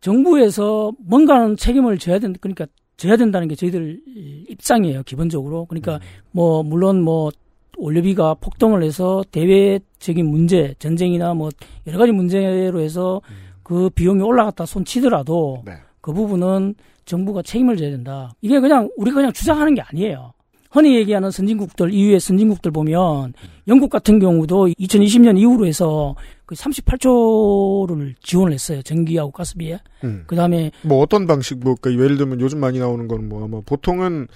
[0.01, 2.39] 정부에서 뭔가는 책임을 져야 된다.
[2.41, 2.67] 그러니까
[2.97, 4.01] 져야 된다는 게 저희들
[4.49, 5.03] 입장이에요.
[5.03, 5.67] 기본적으로.
[5.67, 6.01] 그러니까 음.
[6.33, 7.31] 뭐 물론 뭐
[7.79, 11.49] 원료비가 폭등을 해서 대외적인 문제, 전쟁이나 뭐
[11.87, 13.21] 여러 가지 문제로 해서
[13.63, 15.73] 그 비용이 올라갔다 손치더라도 네.
[16.01, 16.75] 그 부분은
[17.05, 18.33] 정부가 책임을 져야 된다.
[18.41, 20.33] 이게 그냥 우리가 그냥 주장하는 게 아니에요.
[20.71, 23.33] 흔히 얘기하는 선진국들 이후의 선진국들 보면
[23.67, 26.15] 영국 같은 경우도 2020년 이후로 해서
[26.47, 28.83] 그 38조를 지원을 했어요.
[28.83, 29.79] 전기하고 가스비에.
[30.05, 30.25] 음.
[30.27, 33.61] 그 다음에 뭐 어떤 방식 뭐 그러니까 예를 들면 요즘 많이 나오는 거는 뭐 아마
[33.67, 34.29] 보통은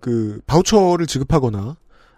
[0.00, 1.76] 그 바우처를 지급하거나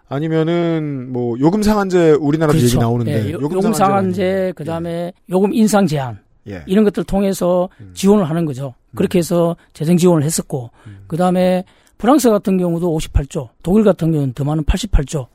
[0.09, 5.53] 아니면은 뭐 요금 상한제 우리나라도 얘기 나오는데 예, 요- 요금 상한제가 상한제 그 다음에 요금
[5.53, 6.63] 인상 제한 예.
[6.65, 8.73] 이런 것들 을 통해서 지원을 하는 거죠.
[8.95, 10.71] 그렇게 해서 재정 지원을 했었고
[11.07, 11.65] 그다음에
[11.97, 15.27] 프랑스 같은 경우도 58조, 독일 같은 경우는 더 많은 88조.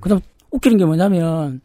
[0.00, 1.60] 그다음 웃기는 게 뭐냐면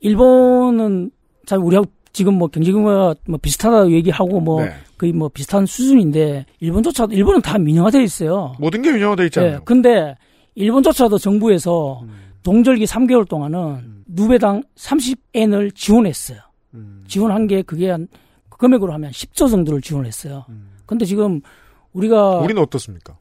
[0.00, 1.10] 일본은
[1.46, 4.72] 참 우리하고 지금 뭐 경제 규모가 뭐 비슷하다 얘기하고 뭐 네.
[4.98, 8.54] 거의 뭐 비슷한 수준인데 일본조차도 일본은 다 민영화돼 있어요.
[8.58, 9.52] 모든 게 민영화돼 있잖아요.
[9.54, 10.14] 예, 근데
[10.54, 12.10] 일본조차도 정부에서 음.
[12.42, 16.38] 동절기 3개월 동안은 누배당 30엔을 지원했어요.
[16.74, 17.04] 음.
[17.08, 18.08] 지원한 게 그게 한
[18.50, 20.44] 금액으로 하면 10조 정도를 지원했어요.
[20.84, 21.40] 근데 지금
[21.92, 22.44] 우리가 음.
[22.44, 23.16] 우리는 어떻습니까?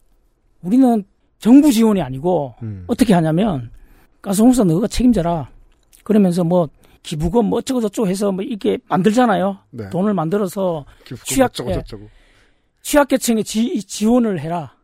[0.62, 1.04] 우리는
[1.40, 2.84] 정부 지원이 아니고 음.
[2.88, 3.72] 어떻게 하냐면
[4.22, 5.50] 가스공사 너가 책임져라.
[6.04, 6.70] 그러면서 뭐
[7.04, 9.58] 기부금 뭐 어쩌고 저쩌고 해서 뭐 이렇게 만들잖아요.
[9.72, 9.90] 네.
[9.90, 10.86] 돈을 만들어서
[11.26, 11.82] 취약 예.
[12.84, 14.76] 취약계층에 지, 지원을 해라.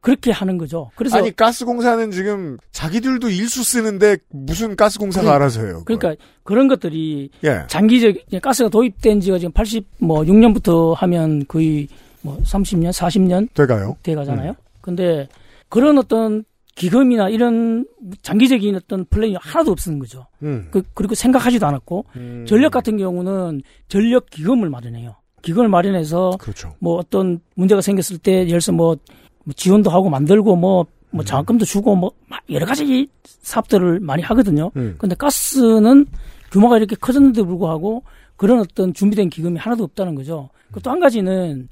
[0.00, 0.90] 그렇게 하는 거죠.
[0.94, 5.82] 그래서 아니 가스공사는 지금 자기들도 일수 쓰는데 무슨 가스공사가 그러니까, 알아서 해요.
[5.84, 5.98] 그걸.
[5.98, 7.64] 그러니까 그런 것들이 예.
[7.66, 11.88] 장기적 가스가 도입된 지가 지금 80뭐 6년부터 하면 거의
[12.22, 13.96] 뭐 30년, 40년 돼가요.
[14.02, 14.54] 돼가잖아요.
[14.88, 15.28] 근데
[15.68, 17.84] 그런 어떤 기금이나 이런
[18.22, 20.26] 장기적인 어떤 플랜이 하나도 없는 거죠.
[20.42, 20.68] 음.
[20.70, 22.46] 그, 그리고 생각하지도 않았고 음.
[22.48, 25.16] 전력 같은 경우는 전력 기금을 마련해요.
[25.42, 26.74] 기금을 마련해서 그렇죠.
[26.78, 28.96] 뭐 어떤 문제가 생겼을 때 예를 들어서 뭐,
[29.44, 34.70] 뭐 지원도 하고 만들고 뭐, 뭐 장학금도 주고 뭐막 여러 가지 사업들을 많이 하거든요.
[34.76, 34.94] 음.
[34.98, 36.06] 근데 가스는
[36.50, 38.04] 규모가 이렇게 커졌는데 불구하고
[38.36, 40.48] 그런 어떤 준비된 기금이 하나도 없다는 거죠.
[40.72, 41.68] 그 또 한 가지는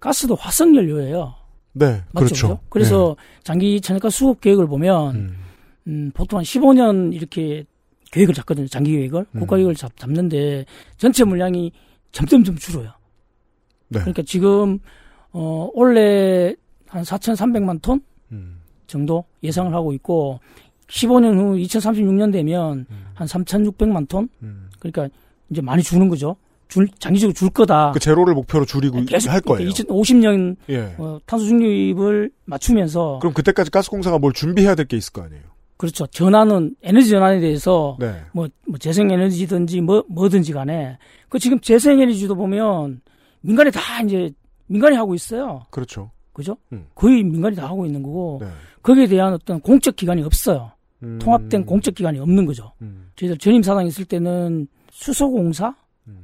[0.00, 1.34] 가스도 화석 연료예요.
[1.78, 2.12] 네, 맞죠?
[2.12, 2.48] 그렇죠.
[2.48, 2.60] 그죠?
[2.68, 5.36] 그래서 장기 천연가 수급 계획을 보면
[5.86, 7.64] 음, 보통 한 15년 이렇게
[8.10, 8.66] 계획을 잡거든요.
[8.66, 9.40] 장기 계획을 음.
[9.40, 10.64] 국가 계획을 잡, 잡는데
[10.96, 11.72] 전체 물량이
[12.12, 12.92] 점점점 줄어요.
[13.88, 14.00] 네.
[14.00, 14.78] 그러니까 지금
[15.30, 16.54] 어 원래
[16.86, 18.00] 한 4,300만 톤
[18.32, 18.60] 음.
[18.86, 20.40] 정도 예상을 하고 있고
[20.88, 23.06] 15년 후 2036년 되면 음.
[23.14, 24.28] 한 3,600만 톤.
[24.78, 25.08] 그러니까
[25.50, 26.36] 이제 많이 주는 거죠.
[26.68, 27.92] 줄 장기적으로 줄 거다.
[27.92, 29.68] 그 제로를 목표로 줄이고 계속 할 거예요.
[29.70, 30.94] 2050년 예.
[30.98, 35.42] 어, 탄소 중립을 맞추면서 그럼 그때까지 가스공사가 뭘 준비해야 될 게 있을 거 아니에요.
[35.76, 36.06] 그렇죠.
[36.08, 38.20] 전환은 에너지 전환에 대해서 네.
[38.32, 40.98] 뭐, 뭐 재생 에너지든지 뭐 뭐든지 간에
[41.28, 43.00] 그 지금 재생 에너지도 보면
[43.42, 44.30] 민간이 다 이제
[44.66, 45.62] 민간이 하고 있어요.
[45.70, 46.10] 그렇죠.
[46.32, 46.56] 그죠?
[46.72, 46.86] 음.
[46.94, 48.48] 거의 민간이 다 하고 있는 거고 네.
[48.82, 50.72] 거기에 대한 어떤 공적 기관이 없어요.
[51.02, 51.18] 음.
[51.20, 52.72] 통합된 공적 기관이 없는 거죠.
[53.16, 55.74] 저희들 전임 사장 있을 때는 수소공사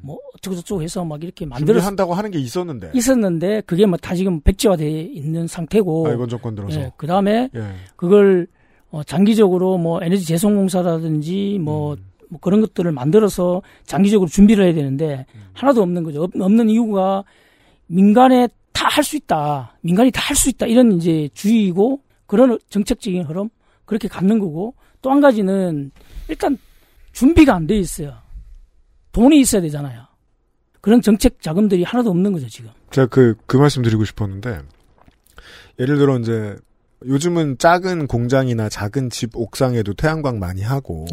[0.01, 1.81] 뭐 어쩌고 저쩌고 해서 막 이렇게 만들어 음.
[1.81, 2.91] 준비한다고 하는 게 있었는데.
[2.95, 6.09] 있었는데 그게 뭐 다 지금 백지화돼 있는 상태고.
[6.09, 6.93] 아, 이번 정권 들어서.
[6.97, 7.63] 그 다음에 예.
[7.97, 8.47] 그걸
[8.91, 12.05] 어, 장기적으로 뭐 에너지 재송공사라든지 뭐, 음.
[12.29, 15.41] 뭐 그런 것들을 만들어서 장기적으로 준비를 해야 되는데 음.
[15.53, 16.23] 하나도 없는 거죠.
[16.23, 17.25] 없, 없는 이유가
[17.87, 19.77] 민간에 다 할 수 있다.
[19.83, 20.67] 민간이 다 할 수 있다.
[20.67, 23.49] 이런 이제 주의이고 그런 정책적인 흐름
[23.85, 25.91] 그렇게 갖는 거고 또 한 가지는
[26.29, 26.57] 일단
[27.13, 28.15] 준비가 안 돼 있어요.
[29.15, 30.03] 돈이 있어야 되잖아요.
[30.83, 32.71] 그런 정책 자금들이 하나도 없는 거죠, 지금.
[32.91, 34.61] 제가 그, 그 말씀 드리고 싶었는데,
[35.79, 36.57] 예를 들어 이제,
[37.07, 41.07] 요즘은 작은 공장이나 작은 집 옥상에도 태양광 많이 하고,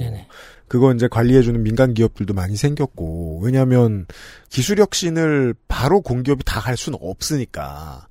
[0.68, 4.06] 그거 이제 관리해주는 민간 기업들도 많이 생겼고, 왜냐면,
[4.50, 8.08] 기술 혁신을 바로 공기업이 다 할 수는 없으니까.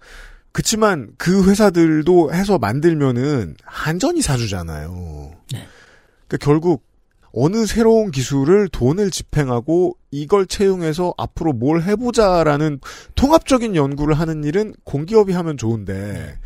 [0.53, 5.33] 그치만 그 회사들도 해서 만들면은 한전이 사주잖아요.
[5.49, 6.85] 그러니까 결국
[7.33, 12.81] 어느 새로운 기술을 돈을 집행하고 이걸 채용해서 앞으로 뭘 해보자라는
[13.15, 16.39] 통합적인 연구를 하는 일은 공기업이 하면 좋은데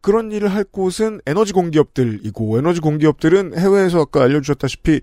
[0.00, 5.00] 그런 일을 할 곳은 에너지 공기업들이고 에너지 공기업들은 해외에서 아까 알려주셨다시피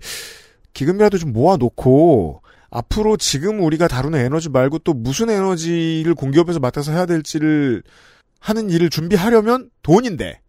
[0.74, 7.06] 기금이라도 좀 모아놓고 앞으로 지금 우리가 다루는 에너지 말고 또 무슨 에너지를 공기업에서 맡아서 해야
[7.06, 7.82] 될지를
[8.38, 10.40] 하는 일을 준비하려면 돈인데.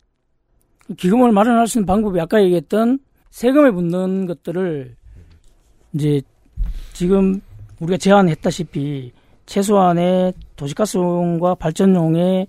[0.97, 2.99] 기금을 마련할 수 있는 방법이 아까 얘기했던
[3.31, 4.95] 세금에 붙는 것들을
[5.93, 6.21] 이제
[6.93, 7.41] 지금
[7.79, 9.11] 우리가 제안했다시피
[9.45, 12.47] 최소한의 도시가스용과 발전용의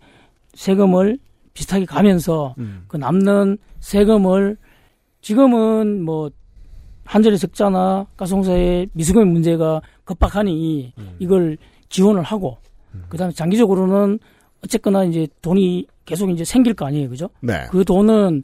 [0.55, 1.19] 세금을
[1.55, 2.55] 비슷하게 가면서
[2.89, 4.57] 그 남는 세금을
[5.21, 6.31] 지금은 뭐
[7.05, 11.59] 한전의 적자나 가스공사의 미수금의 문제가 급박하니 이걸
[11.89, 12.59] 지원을 하고
[13.09, 14.19] 그다음에 장기적으로는
[14.65, 17.29] 어쨌거나 이제 돈이 계속 이제 생길 거 아니에요, 그죠?
[17.41, 17.67] 네.
[17.71, 18.43] 그 돈은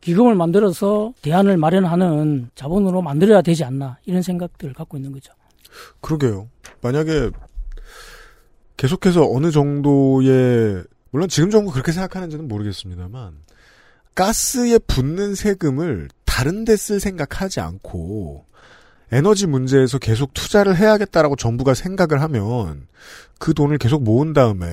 [0.00, 5.32] 기금을 만들어서 대안을 마련하는 자본으로 만들어야 되지 않나 이런 생각들을 갖고 있는 거죠.
[6.00, 6.48] 그러게요.
[6.80, 7.30] 만약에
[8.76, 13.32] 계속해서 어느 정도의 물론 지금 정부 그렇게 생각하는지는 모르겠습니다만
[14.14, 18.46] 가스에 붙는 세금을 다른 데 쓸 생각하지 않고
[19.10, 22.86] 에너지 문제에서 계속 투자를 해야겠다라고 정부가 생각을 하면
[23.38, 24.68] 그 돈을 계속 모은 다음에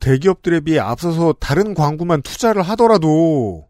[0.00, 3.68] 대기업들에 비해 앞서서 다른 광구만 투자를 하더라도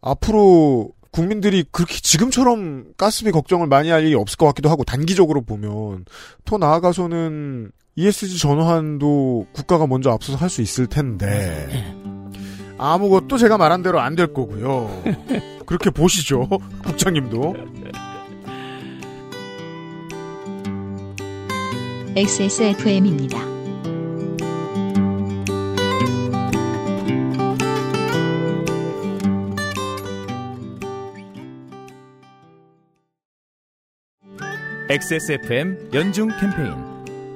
[0.00, 6.04] 앞으로 국민들이 그렇게 지금처럼 가스비 걱정을 많이 할 일이 없을 것 같기도 하고 단기적으로 보면
[6.44, 11.94] 더 나아가서는 ESG 전환도 국가가 먼저 앞서서 할 수 있을 텐데
[12.78, 15.02] 아무것도 제가 말한 대로 안 될 거고요.
[15.64, 16.46] 그렇게 보시죠,
[16.84, 17.54] 국장님도.
[22.14, 23.55] XSFM입니다.
[34.88, 36.72] XSFM 연중 캠페인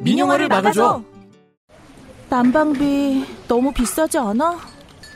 [0.03, 1.03] 민영화를 막아줘.
[2.29, 4.57] 난방비 너무 비싸지 않아?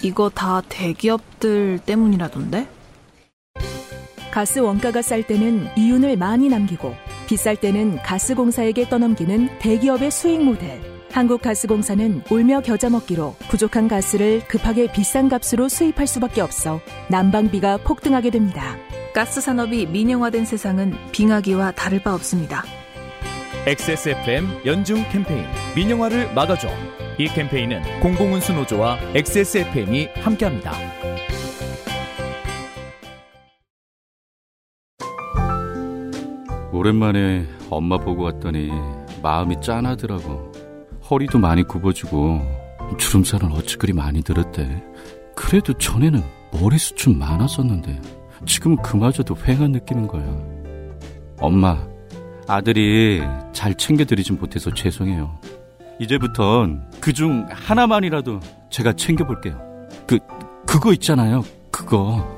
[0.03, 2.67] 이거 다 대기업들 때문이라던데?
[4.33, 6.93] 가스 원가가 쌀 때는 이윤을 많이 남기고
[7.29, 10.83] 비쌀 때는 가스공사에게 떠넘기는 대기업의 수익 모델.
[11.13, 18.77] 한국가스공사는 울며 겨자 먹기로 부족한 가스를 급하게 비싼 값으로 수입할 수밖에 없어 난방비가 폭등하게 됩니다.
[19.15, 22.65] 가스 산업이 민영화된 세상은 빙하기와 다를 바 없습니다.
[23.65, 25.47] XSFM 연중 캠페인
[25.77, 26.69] 민영화를 막아줘.
[27.17, 30.73] 이 캠페인은 공공운수 노조와 XSFM이 함께합니다.
[36.73, 38.73] 오랜만에 엄마 보고 왔더니
[39.23, 40.51] 마음이 짠하더라고.
[41.09, 42.41] 허리도 많이 굽어지고
[42.99, 44.83] 주름살은 어찌 그리 많이 들었대.
[45.37, 48.24] 그래도 전에는 머리숱은 많았었는데.
[48.47, 50.25] 지금은 그마저도 휑한 느끼는 거야.
[51.41, 51.87] 엄마,
[52.47, 53.23] 아들이
[53.53, 55.39] 잘 챙겨드리진 못해서 죄송해요.
[55.99, 59.61] 이제부턴 그중 하나만이라도 제가 챙겨볼게요.
[60.07, 60.19] 그,
[60.67, 61.45] 그거 있잖아요.
[61.71, 62.29] 그거.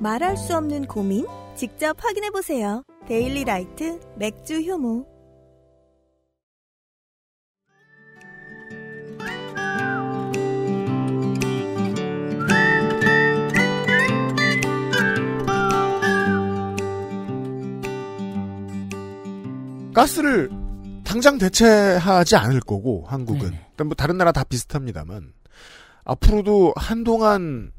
[0.00, 1.26] 말할 수 없는 고민?
[1.54, 2.82] 직접 확인해보세요.
[3.06, 5.11] 데일리 라이트 맥주 효모.
[19.94, 20.50] 가스를
[21.04, 23.52] 당장 대체하지 않을 거고 한국은.
[23.70, 25.32] 일단 뭐 다른 나라 다 비슷합니다만.
[26.04, 27.72] 앞으로도 한동안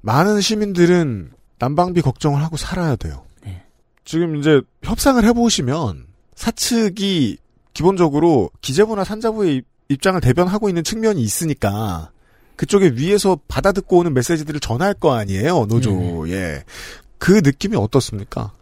[0.00, 3.24] 많은 시민들은 난방비 걱정을 하고 살아야 돼요.
[4.04, 7.38] 지금 이제 협상을 해보시면 사측이
[7.72, 12.10] 기본적으로 기재부나 산자부의 입- 입장을 대변하고 있는 측면이 있으니까
[12.56, 16.64] 그쪽에 위에서 받아듣고 오는 메시지들을 전할 거 아니에요 노조에.
[17.18, 18.52] 그 느낌이 어떻습니까?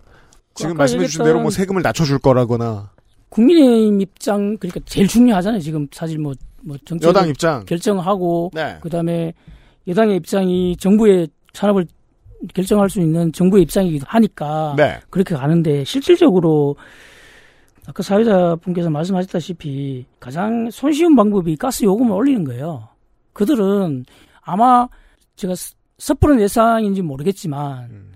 [0.54, 2.90] 지금 말씀해 주신 대로 뭐 세금을 낮춰줄 거라거나
[3.30, 5.60] 국민의힘 입장 그러니까 제일 중요하잖아요.
[5.60, 6.34] 지금 사실 뭐,
[6.64, 7.64] 뭐 정책 여당 입장.
[7.64, 8.78] 결정하고 네.
[8.80, 9.32] 그다음에
[9.86, 11.86] 여당의 입장이 정부의 산업을
[12.54, 14.98] 결정할 수 있는 정부의 입장이기도 하니까 네.
[15.10, 16.76] 그렇게 가는데 실질적으로
[17.86, 22.88] 아까 사회자분께서 말씀하셨다시피 가장 손쉬운 방법이 가스 요금을 올리는 거예요.
[23.32, 24.04] 그들은
[24.42, 24.86] 아마
[25.36, 28.09] 제가 스- 섣부른 예상인지 모르겠지만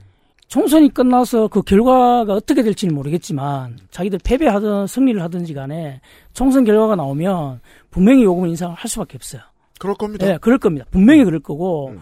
[0.49, 6.01] 총선이 끝나서 그 결과가 어떻게 될지는 모르겠지만 자기들 패배하든 승리를 하든지 간에
[6.33, 9.43] 총선 결과가 나오면 분명히 요금 인상을 할 수밖에 없어요.
[9.79, 10.27] 그럴 겁니다.
[10.27, 10.87] 네, 그럴 겁니다.
[10.91, 11.95] 분명히 그럴 거고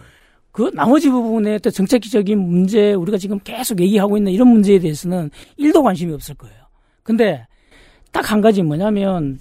[0.51, 5.81] 그 나머지 부분에 또 정책적인 문제 우리가 지금 계속 얘기하고 있는 이런 문제에 대해서는 일도
[5.81, 6.55] 관심이 없을 거예요.
[7.01, 7.47] 근데
[8.11, 9.39] 딱 한 가지 뭐냐면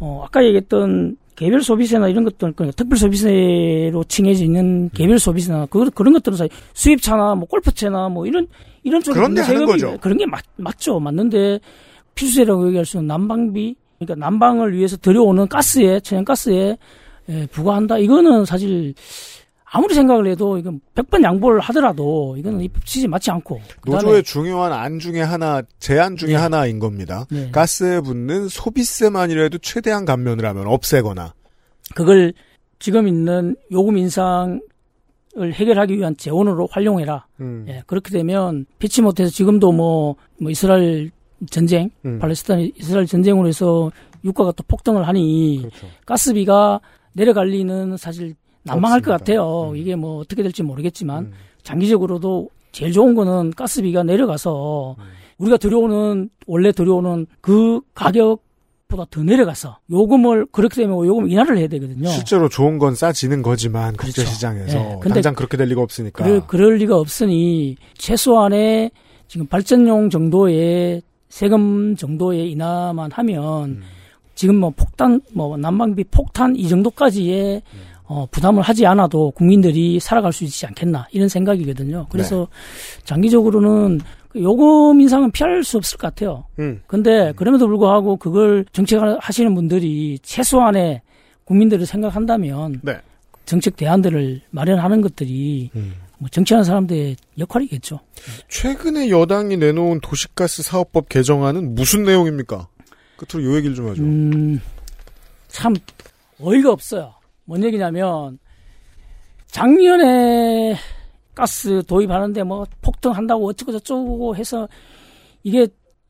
[0.00, 5.88] 어 아까 얘기했던 개별 소비세나 이런 것들 그러니까 특별 소비세로 칭해져 있는 개별 소비세나 그
[5.90, 8.48] 그런 것들은 사실 수입차나 뭐 골프채나 뭐 이런
[8.82, 9.96] 이런 쪽에 그런 데 하는 거죠.
[10.00, 10.98] 그런 게 맞, 맞죠.
[10.98, 11.60] 맞는데
[12.16, 16.76] 필수세라고 얘기할 수는 난방비 그러니까 난방을 위해서 들여오는 가스에 천연가스에
[17.28, 17.98] 예, 부과한다.
[17.98, 18.94] 이거는 사실
[19.70, 24.72] 아무리 생각을 해도 이건 100번 양보를 하더라도 이거는 이 취지 맞지 않고 그다음에 노조의 중요한
[24.72, 27.26] 안 중에 하나, 제안 중에 하나인 겁니다.
[27.30, 27.50] 네.
[27.50, 31.34] 가스에 붙는 소비세만이라도 최대한 감면을 하면 없애거나.
[31.94, 32.32] 그걸
[32.78, 34.60] 지금 있는 요금 인상을
[35.40, 37.26] 해결하기 위한 재원으로 활용해라.
[37.40, 37.66] 음.
[37.68, 41.10] 예, 그렇게 되면 피치 못해서 지금도 뭐, 뭐 이스라엘
[41.50, 42.18] 전쟁, 음.
[42.18, 43.90] 팔레스타인 이스라엘 전쟁으로 해서
[44.24, 45.86] 유가가 또 폭등을 하니 그렇죠.
[46.06, 46.80] 가스비가
[47.12, 49.34] 내려갈 리는 사실 난망할 것 없습니다.
[49.34, 49.46] 음.
[49.46, 49.72] 같아요.
[49.76, 51.32] 이게 뭐 어떻게 될지 모르겠지만
[51.62, 55.04] 장기적으로도 제일 좋은 거는 가스비가 내려가서 음.
[55.38, 62.08] 우리가 들여오는 원래 들여오는 그 가격보다 더 내려가서 요금을 그렇게 되면 요금 인하를 해야 되거든요.
[62.08, 66.24] 실제로 좋은 건 싸지는 거지만 국제 시장에서 예, 근데 당장 그렇게 될 리가 없으니까.
[66.24, 68.90] 그럴, 그럴 리가 없으니 최소한의
[69.28, 73.82] 지금 발전용 정도의 세금 정도의 인하만 하면 음.
[74.34, 77.78] 지금 뭐 폭탄 뭐 난방비 폭탄 이 정도까지의 음.
[78.08, 82.06] 어, 부담을 하지 않아도 국민들이 살아갈 수 있지 않겠나 이런 생각이거든요.
[82.10, 83.04] 그래서 네.
[83.04, 84.00] 장기적으로는
[84.30, 86.44] 그 요금 인상은 피할 수 없을 것 같아요.
[86.58, 86.80] 음.
[86.86, 91.02] 근데 그럼에도 불구하고 그걸 정책하시는 분들이 최소한의
[91.44, 92.98] 국민들을 생각한다면 네.
[93.44, 95.94] 정책 대안들을 마련하는 것들이 음.
[96.18, 98.00] 뭐 정치하는 사람들의 역할이겠죠.
[98.48, 102.68] 최근에 여당이 내놓은 도시가스 사업법 개정안은 무슨 내용입니까?
[103.16, 104.02] 끝으로 요 얘기를 좀 하죠.
[104.02, 104.60] 음,
[105.48, 105.74] 참
[106.40, 107.17] 어이가 없어요.
[107.48, 108.38] 뭔 얘기냐면
[109.46, 110.76] 작년에
[111.34, 114.68] 가스 도입하는데 뭐 폭등한다고 어쩌고 저쩌고 해서
[115.42, 115.66] 이게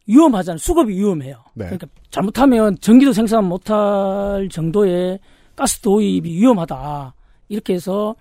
[0.08, 0.58] 위험하잖아요.
[0.58, 1.36] 수급이 위험해요.
[1.54, 1.66] 네.
[1.66, 5.20] 그러니까 잘못하면 전기도 생산 못할 정도의
[5.54, 7.14] 가스 도입이 위험하다.
[7.48, 8.16] 이렇게 해서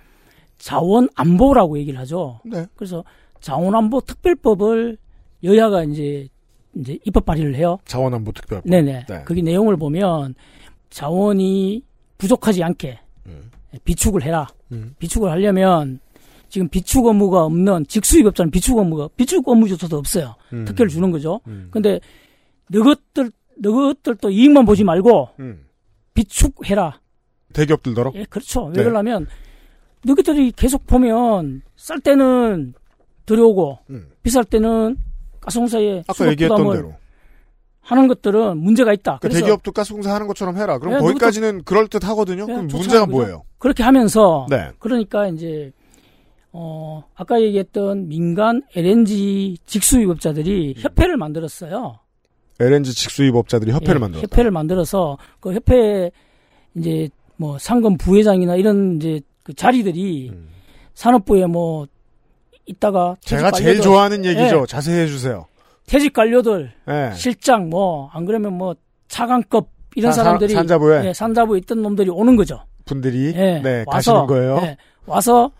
[0.59, 2.39] 자원 안보라고 얘기를 하죠.
[2.45, 2.67] 네.
[2.75, 3.03] 그래서
[3.41, 4.95] 자원 안보 특별법을
[5.43, 6.27] 여야가 이제
[6.75, 7.79] 이제 입법 발의를 해요.
[7.85, 8.69] 자원 안보 특별법.
[8.69, 9.05] 네네.
[9.09, 9.23] 네.
[9.25, 10.35] 거기 내용을 보면
[10.91, 11.83] 자원이
[12.19, 12.99] 부족하지 않게
[13.83, 14.47] 비축을 해라.
[14.71, 14.95] 음.
[14.99, 15.99] 비축을 하려면
[16.49, 20.35] 지금 비축 업무가 없는 직수입 업자는 비축 업무가 비축 업무조차도 없어요.
[20.53, 20.65] 음.
[20.65, 21.41] 특혜를 주는 거죠.
[21.47, 21.67] 음.
[21.71, 21.99] 근데
[22.69, 25.65] 너것들 너것들도 이익만 보지 말고 음.
[26.13, 26.99] 비축해라.
[27.53, 28.11] 대기업들더러?
[28.15, 28.69] 예, 그렇죠.
[28.73, 28.79] 네.
[28.79, 29.27] 왜 그러냐면
[30.03, 32.73] 너희들이 계속 보면 쌀 때는
[33.25, 34.09] 들여오고 음.
[34.23, 34.97] 비쌀 때는
[35.41, 36.95] 가스공사에 아까 얘기했던 대로.
[37.87, 39.19] 하는 것들은 문제가 있다.
[39.21, 40.77] 그 그래서 대기업도 가스공사 하는 것처럼 해라.
[40.77, 42.45] 그럼 네, 거기까지는 그럴 듯 하거든요.
[42.45, 43.17] 네, 그럼 문제가 그죠?
[43.17, 43.43] 뭐예요?
[43.59, 44.71] 그렇게 하면서 네.
[44.79, 45.71] 그러니까 이제
[46.51, 51.99] 어, 아까 얘기했던 민간 LNG 직수유업자들이 협회를 만들었어요.
[52.59, 54.23] LNG 직수입업자들이 협회를 예, 만들었다.
[54.23, 56.11] 협회를 만들어서 그 협회
[56.75, 57.07] 이제
[57.37, 60.33] 뭐 상금 부회장이나 이런 이제 그 자리들이
[60.93, 61.87] 산업부에 뭐
[62.65, 63.15] 있다가 음.
[63.21, 64.61] 제가 제일 좋아하는 얘기죠.
[64.61, 65.45] 예, 자세히 해주세요.
[65.87, 67.11] 퇴직 관료들, 예.
[67.15, 68.75] 실장 뭐 안 그러면 뭐
[69.07, 71.05] 차관급 이런 사- 사람들이 사- 산자부에?
[71.07, 72.59] 예, 산자부에 있던 놈들이 오는 거죠.
[72.85, 74.59] 분들이 예, 네 와서 가시는 거예요.
[74.63, 75.51] 예, 와서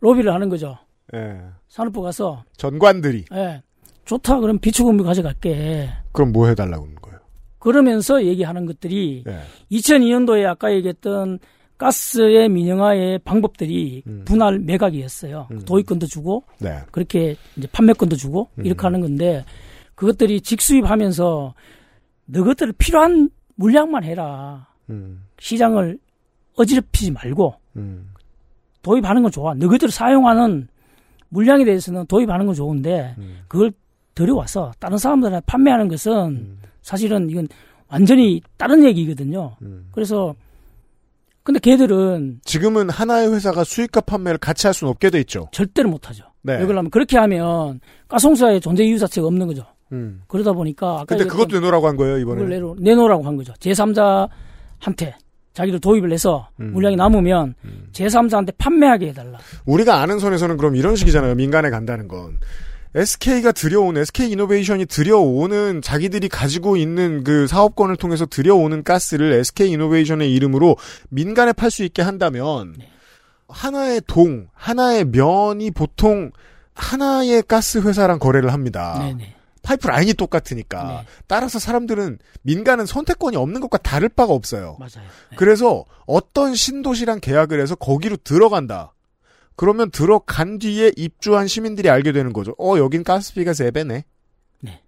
[0.00, 0.76] 로비를 하는 거죠.
[1.14, 1.38] 예.
[1.68, 3.62] 산업부 가서 전관들이 예,
[4.04, 5.88] 좋다 그럼 비축금리 가져갈게.
[6.12, 7.18] 그럼 뭐 해달라고 하는 거예요?
[7.58, 9.40] 그러면서 얘기하는 것들이 예.
[9.76, 11.38] 2002년도에 아까 얘기했던
[11.78, 15.48] 가스의 민영화의 방법들이 분할 매각이었어요.
[15.66, 16.64] 도입권도 주고 음.
[16.66, 16.76] 네.
[16.90, 18.66] 그렇게 이제 판매권도 주고 음.
[18.66, 19.44] 이렇게 하는 건데
[20.00, 21.52] 그것들이 직수입하면서
[22.24, 24.66] 너것들 필요한 물량만 해라.
[24.88, 25.26] 음.
[25.38, 25.98] 시장을
[26.56, 28.10] 어지럽히지 말고 음.
[28.80, 29.52] 도입하는 건 좋아.
[29.52, 30.68] 너희들 사용하는
[31.28, 33.40] 물량에 대해서는 도입하는 건 좋은데 음.
[33.46, 33.72] 그걸
[34.14, 37.46] 들여와서 다른 사람들한테 판매하는 것은 사실은 이건
[37.88, 39.56] 완전히 다른 얘기거든요.
[39.60, 39.90] 음.
[39.92, 40.34] 그래서
[41.42, 45.48] 근데 걔들은 지금은 하나의 회사가 수익과 판매를 같이 할 수는 없게 돼 있죠.
[45.52, 46.24] 절대로 못 하죠.
[46.40, 46.54] 네.
[46.54, 49.66] 왜 그러냐면 그렇게 하면 가송사의 존재 이유 자체가 없는 거죠.
[49.92, 50.22] 음.
[50.28, 52.44] 그러다 보니까 아까 근데 그것도 내놓으라고 한 거예요 이번에.
[52.44, 53.52] 내놓, 내놓으라고 한 거죠.
[53.54, 55.14] 제3자한테
[55.52, 56.72] 자기들 도입을 해서 음.
[56.72, 57.54] 물량이 남으면
[57.92, 59.38] 제3자한테 판매하게 해달라.
[59.66, 61.34] 우리가 아는 선에서는 그럼 이런 식이잖아요.
[61.34, 62.38] 민간에 간다는 건.
[62.94, 70.32] SK가 들여온, SK 이노베이션이 들여오는 자기들이 가지고 있는 그 사업권을 통해서 들여오는 가스를 SK 이노베이션의
[70.34, 70.76] 이름으로
[71.08, 72.88] 민간에 팔 수 있게 한다면 네.
[73.48, 76.32] 하나의 동, 하나의 면이 보통
[76.74, 78.98] 하나의 가스 회사랑 거래를 합니다.
[78.98, 79.34] 네네.
[79.62, 81.04] 파이프 라인이 똑같으니까.
[81.26, 84.76] 따라서 사람들은 민간은 선택권이 없는 것과 다를 바가 없어요.
[84.78, 85.08] 맞아요.
[85.36, 88.94] 그래서 어떤 신도시랑 계약을 해서 거기로 들어간다.
[89.56, 92.54] 그러면 들어간 뒤에 입주한 시민들이 알게 되는 거죠.
[92.58, 94.04] 어, 여긴 가스비가 3배네.
[94.60, 94.80] 네.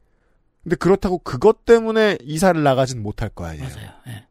[0.62, 3.68] 근데 그렇다고 그것 때문에 이사를 나가진 못할 거 아니에요.
[4.08, 4.24] 예.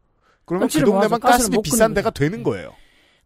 [0.44, 2.72] 그러면 그 동네만 가스비 못 비싼 데가 되는 거예요.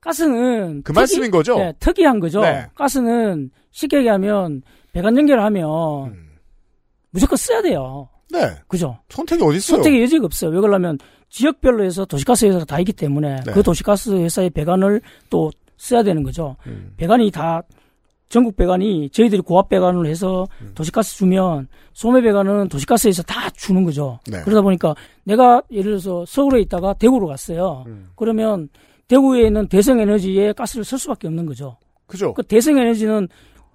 [0.00, 1.58] 가스는 그 말씀인 거죠?
[1.58, 2.40] 네, 특이한 거죠.
[2.42, 2.66] 네.
[2.74, 4.62] 가스는 쉽게 얘기하면
[4.92, 6.25] 배관 연결을 하면
[7.16, 8.08] 무조건 써야 돼요.
[8.12, 8.38] 음.
[8.38, 8.50] 네.
[8.68, 8.98] 그죠?
[9.08, 9.76] 선택이 어디 있어요?
[9.76, 10.50] 선택의 여지가 없어요.
[10.50, 10.98] 왜 그러냐면
[11.30, 13.52] 지역별로 해서 도시가스 회사가 다 있기 때문에 네.
[13.52, 15.00] 그 도시가스 회사의 배관을
[15.30, 16.56] 또 써야 되는 거죠.
[16.66, 16.92] 음.
[16.96, 17.62] 배관이 다
[18.28, 20.72] 전국 배관이 저희들이 고압 배관을 해서 음.
[20.74, 24.18] 도시가스 주면 소매 배관은 도시가스에서 다 주는 거죠.
[24.30, 24.42] 네.
[24.42, 24.94] 그러다 보니까
[25.24, 27.84] 내가 예를 들어서 서울에 있다가 대구로 갔어요.
[27.86, 28.08] 음.
[28.16, 28.68] 그러면
[29.08, 31.78] 대구에 있는 대성에너지에 가스를 쓸 수밖에 없는 거죠.
[32.06, 32.34] 그죠?
[32.34, 33.28] 그 대성에너지는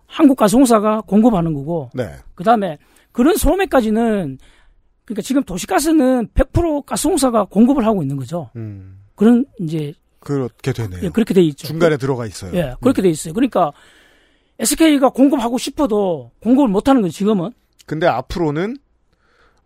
[0.07, 2.09] 한국가스공사가 공급하는 거고 네.
[2.35, 2.77] 그 다음에
[3.12, 4.38] 그런 소매까지는
[5.05, 8.49] 그러니까 지금 도시가스는 100% 가스공사가 공급을 하고 있는 거죠.
[8.55, 8.99] 음.
[9.16, 11.01] 그런 이제 그렇게 되네요.
[11.03, 11.68] 예, 그렇게 돼 있죠.
[11.68, 12.51] 중간에 들어가 있어요.
[12.55, 13.34] 예, 그렇게 돼 있어요.
[13.34, 13.72] 그러니까
[14.59, 17.51] SK가 공급하고 싶어도 공급을 못 하는 거죠, 지금은.
[17.86, 18.78] 근데 앞으로는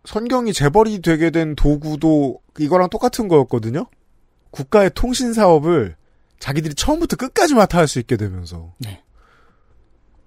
[0.05, 3.87] 선경이 재벌이 되게 된 도구도 이거랑 똑같은 거였거든요.
[4.51, 5.95] 국가의 통신 사업을
[6.39, 8.73] 자기들이 처음부터 끝까지 맡아 할 수 있게 되면서.
[8.79, 9.03] 네.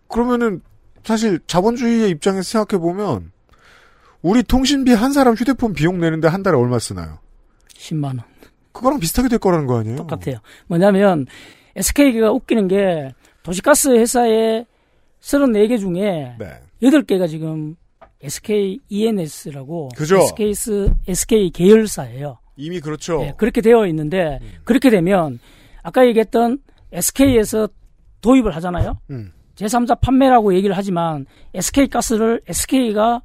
[0.08, 0.60] 그러면은
[1.08, 3.32] 사실 자본주의의 입장에서 생각해 보면
[4.20, 7.18] 우리 통신비 한 사람 휴대폰 비용 내는데 한 달에 얼마 쓰나요?
[7.72, 8.20] 10만 원.
[8.72, 9.96] 그거랑 비슷하게 될 거라는 거 아니에요?
[9.96, 10.36] 똑같아요.
[10.66, 11.24] 뭐냐면
[11.76, 14.66] SK가 웃기는 게 도시가스 회사의
[15.22, 16.60] 34개 중에 네.
[16.82, 17.76] 8개가 지금
[18.20, 20.18] SK ENS라고 그죠.
[20.18, 20.52] SK,
[21.06, 22.38] SK 계열사예요.
[22.56, 23.20] 이미 그렇죠.
[23.20, 25.38] 네, 그렇게 되어 있는데 그렇게 되면
[25.82, 26.58] 아까 얘기했던
[26.92, 27.66] SK에서
[28.20, 28.98] 도입을 하잖아요.
[29.08, 29.32] 음.
[29.58, 33.22] 제3자 판매라고 얘기를 하지만 SK 가스를 SK가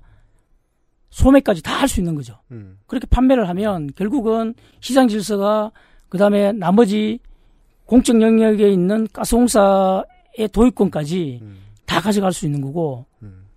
[1.10, 2.40] 소매까지 다 할 수 있는 거죠.
[2.52, 2.80] 음.
[2.88, 5.72] 그렇게 판매를 하면 결국은 시장 질서가
[6.10, 7.20] 그 다음에 나머지
[7.86, 11.42] 공적 영역에 있는 가스공사의 도입권까지
[11.86, 13.06] 다 가져갈 수 있는 거고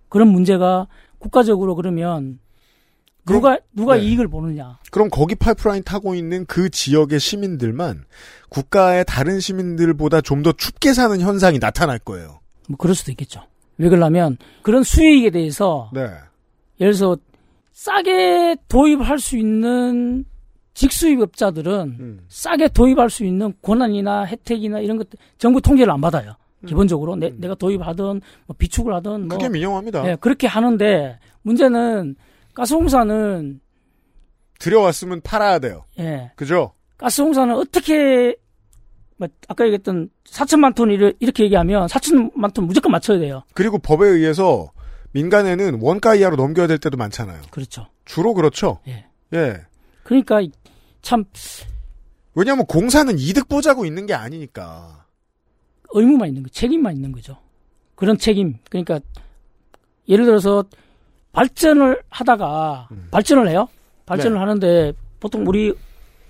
[0.09, 2.39] 그런 문제가 국가적으로 그러면
[3.25, 4.03] 누가 누가 네.
[4.03, 4.77] 이익을 보느냐?
[4.91, 8.05] 그럼 거기 파이프라인 타고 있는 그 지역의 시민들만
[8.49, 12.39] 국가의 다른 시민들보다 좀 더 춥게 사는 현상이 나타날 거예요.
[12.67, 13.41] 뭐 그럴 수도 있겠죠.
[13.77, 16.01] 왜 그러냐면 그런 수익에 대해서 네.
[16.79, 17.17] 예를 들어서
[17.71, 20.25] 싸게 도입할 수 있는
[20.73, 22.25] 직수입업자들은 음.
[22.27, 26.35] 싸게 도입할 수 있는 권한이나 혜택이나 이런 것들 정부 통제를 안 받아요.
[26.65, 29.27] 기본적으로 내, 내가 도입하든 뭐 비축을 하든 뭐 음.
[29.27, 30.09] 그게 민영화입니다.
[30.09, 32.15] 예, 그렇게 하는데 문제는
[32.53, 33.59] 가스공사는
[34.59, 35.85] 들여왔으면 팔아야 돼요.
[35.99, 36.73] 예, 그죠?
[36.97, 38.35] 가스공사는 어떻게 뭐
[39.47, 43.43] 아까 얘기했던 4천만 톤 이렇게 얘기하면 4천만 톤 무조건 맞춰야 돼요.
[43.53, 44.71] 그리고 법에 의해서
[45.11, 47.41] 민간에는 원가 이하로 넘겨야 될 때도 많잖아요.
[47.49, 47.87] 그렇죠.
[48.05, 48.79] 주로 그렇죠.
[48.87, 49.05] 예.
[49.33, 49.57] 예.
[50.03, 50.41] 그러니까
[51.01, 51.25] 참
[52.35, 55.05] 왜냐하면 공사는 이득 보자고 있는 게 아니니까.
[55.91, 57.37] 의무만 있는 거, 책임만 있는 거죠.
[57.95, 58.57] 그런 책임.
[58.69, 58.99] 그러니까
[60.07, 60.63] 예를 들어서
[61.31, 63.67] 발전을 하다가 발전을 해요.
[64.05, 64.39] 발전을 네.
[64.39, 65.73] 하는데 보통 우리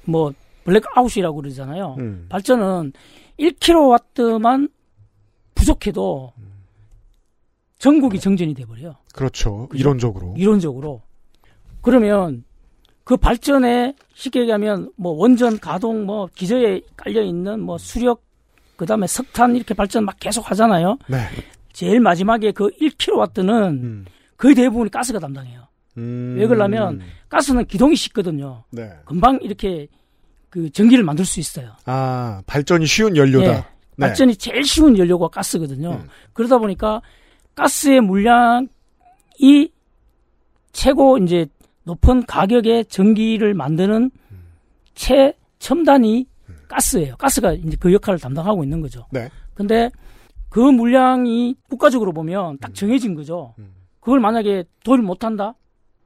[0.05, 0.33] 뭐
[0.67, 1.95] 블랙아웃이라고 그러잖아요.
[1.99, 2.25] 음.
[2.29, 2.91] 발전은
[3.39, 4.69] 1kW만
[5.55, 6.33] 부족해도
[7.79, 8.95] 전국이 정전이 돼버려요.
[9.13, 9.69] 그렇죠.
[9.73, 10.33] 이론적으로.
[10.37, 11.01] 이론적으로.
[11.81, 12.43] 그러면
[13.05, 18.23] 그 발전에 쉽게 얘기하면 뭐 원전 가동 뭐 기저에 깔려 있는 뭐 수력
[18.75, 20.97] 그다음에 석탄 이렇게 발전 막 계속 하잖아요.
[21.07, 21.19] 네.
[21.71, 24.05] 제일 마지막에 그 1kW는
[24.35, 25.67] 거의 대부분이 가스가 담당해요.
[25.97, 26.35] 음.
[26.37, 28.65] 왜 그러냐면 가스는 기동이 쉽거든요.
[28.71, 28.91] 네.
[29.05, 29.87] 금방 이렇게
[30.49, 31.71] 그 전기를 만들 수 있어요.
[31.85, 33.47] 아, 발전이 쉬운 연료다.
[33.47, 33.51] 예.
[33.51, 33.57] 네.
[33.59, 33.99] 음.
[33.99, 36.03] 발전이 제일 쉬운 연료가 가스거든요.
[36.33, 37.01] 그러다 보니까
[37.55, 38.67] 가스의 물량이
[40.71, 41.47] 최고 이제
[41.83, 44.11] 높은 가격의 전기를 만드는
[44.93, 46.27] 최첨단이
[46.67, 47.15] 가스예요.
[47.17, 49.05] 가스가 이제 그 역할을 담당하고 있는 거죠.
[49.11, 49.29] 네.
[49.53, 49.89] 근데
[50.49, 53.55] 그 물량이 국가적으로 보면 딱 정해진 거죠.
[53.99, 55.55] 그걸 만약에 도입 못한다?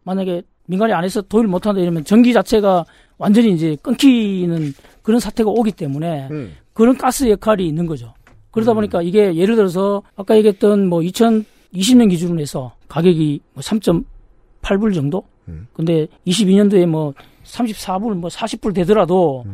[0.03, 2.85] 만약에 민간이 안 해서 도입 못한다 이러면 전기 자체가
[3.21, 6.55] 완전히 이제 끊기는 그런 사태가 오기 때문에 음.
[6.73, 8.15] 그런 가스 역할이 있는 거죠.
[8.49, 15.23] 그러다 보니까 이게 예를 들어서 아까 얘기했던 뭐 2020년 기준으로 해서 가격이 뭐 3.8불 정도?
[15.73, 17.13] 근데 22년도에 뭐
[17.43, 19.45] 34불, 뭐 40불 되더라도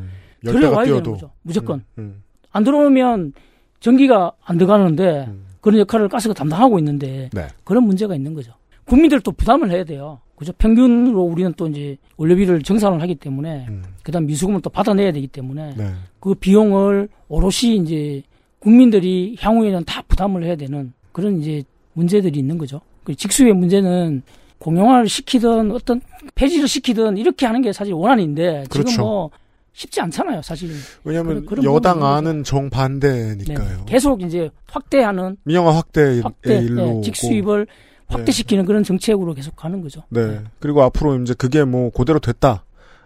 [0.45, 1.03] 열대가 들어와야 되는.
[1.03, 1.31] 거죠.
[1.41, 1.83] 무조건.
[1.97, 2.23] 음.
[2.51, 3.33] 안 들어오면
[3.79, 7.47] 전기가 안 들어가는데 그런 역할을 가스가 담당하고 있는데 네.
[7.63, 8.53] 그런 문제가 있는 거죠.
[8.87, 10.19] 국민들도 부담을 해야 돼요.
[10.35, 10.53] 그죠?
[10.57, 13.67] 평균으로 우리는 또 이제 원료비를 정산을 하기 때문에
[14.03, 15.91] 그다음 미수금을 또 받아내야 되기 때문에 네.
[16.19, 18.21] 그 비용을 오롯이 이제
[18.59, 21.63] 국민들이 향후에는 다 부담을 해야 되는 그런 이제
[21.93, 22.81] 문제들이 있는 거죠.
[23.03, 24.21] 그 직수의 문제는
[24.59, 26.01] 공용화를 시키든 어떤
[26.35, 28.89] 폐지를 시키든 이렇게 하는 게 사실 원안인데 그렇죠.
[28.89, 29.29] 지금 뭐
[29.73, 30.69] 쉽지 않잖아요, 사실.
[31.03, 33.77] 왜냐하면 그런- 그런 여당 안은 정반대니까요.
[33.77, 33.83] 네.
[33.87, 37.01] 계속 이제 확대하는 민영화 확대의 확대, 일로 네.
[37.01, 37.67] 직수입을
[38.07, 40.03] 확대시키는 그런 정책으로 계속 가는 거죠.
[40.09, 40.41] 네.
[40.59, 42.63] 그리고 앞으로 이제 그게 뭐 그대로 됐다.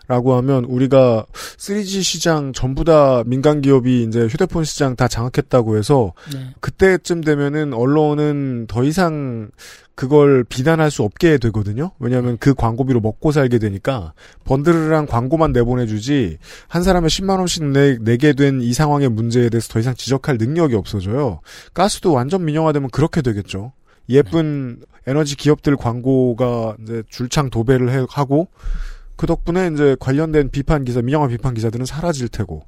[0.08, 6.12] 라고 하면 우리가 3G 시장 전부 다 민간 기업이 이제 휴대폰 시장 다 장악했다고 해서
[6.34, 6.48] 네.
[6.60, 9.52] 그때쯤 되면은 언론은 더 이상
[9.96, 11.92] 그걸 비난할 수 없게 되거든요.
[12.00, 18.34] 왜냐하면 그 광고비로 먹고 살게 되니까 번들르랑 광고만 내보내주지 한 사람에 10만 원씩 내, 내게
[18.34, 21.40] 된 이 상황의 문제에 대해서 더 이상 지적할 능력이 없어져요.
[21.74, 23.72] 가스도 완전 민영화되면 그렇게 되겠죠.
[24.10, 28.48] 예쁜 에너지 기업들 광고가 이제 줄창 도배를 해- 하고
[29.16, 32.64] 그 덕분에 이제 관련된 비판 기사, 민영화 비판 기사들은 사라질 테고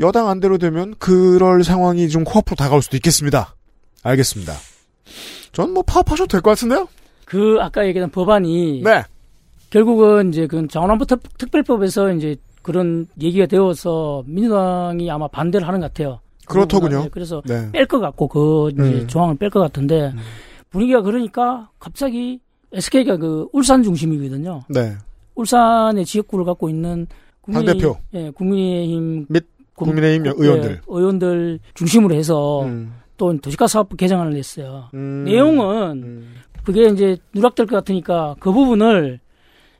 [0.00, 3.54] 여당 안대로 되면 그럴 상황이 좀 코앞으로 다가올 수도 있겠습니다.
[4.02, 4.54] 알겠습니다.
[5.52, 6.88] 전 뭐 파업하셔도 될 것 같은데요?
[7.24, 9.02] 그 아까 얘기한 법안이 네.
[9.70, 15.92] 결국은 이제 그 자원안보 특- 특별법에서 이제 그런 얘기가 되어서 민주당이 아마 반대를 하는 것
[15.92, 16.20] 같아요.
[16.46, 17.04] 그렇더군요.
[17.04, 17.70] 네, 그래서 네.
[17.72, 19.06] 뺄것 같고 그 이제 음.
[19.06, 20.12] 조항을 뺄 것 같은데
[20.70, 22.40] 분위기가 그러니까 갑자기
[22.72, 24.62] SK가 그 울산 중심이거든요.
[24.68, 24.94] 네.
[25.34, 27.06] 울산의 지역구를 갖고 있는
[27.42, 28.00] 국민의힘, 당대표.
[28.14, 29.44] 예, 국민의힘 및
[29.74, 30.70] 국- 국민의힘 국- 의원들.
[30.70, 32.94] 예, 의원들 중심으로 해서 음.
[33.16, 34.88] 또 도시가스 사업부 개정안을 냈어요.
[34.94, 35.24] 음.
[35.24, 36.24] 내용은
[36.64, 39.18] 그게 이제 누락될 것 같으니까 그 부분을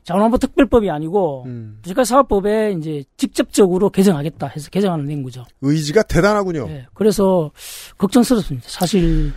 [0.03, 1.77] 자원안보 특별법이 아니고 음.
[1.83, 5.45] 도시가스 사업법에 이제 직접적으로 개정하겠다 해서 개정안을 낸 거죠.
[5.61, 6.65] 의지가 대단하군요.
[6.69, 7.51] 예, 그래서
[7.97, 8.67] 걱정스럽습니다.
[8.69, 9.31] 사실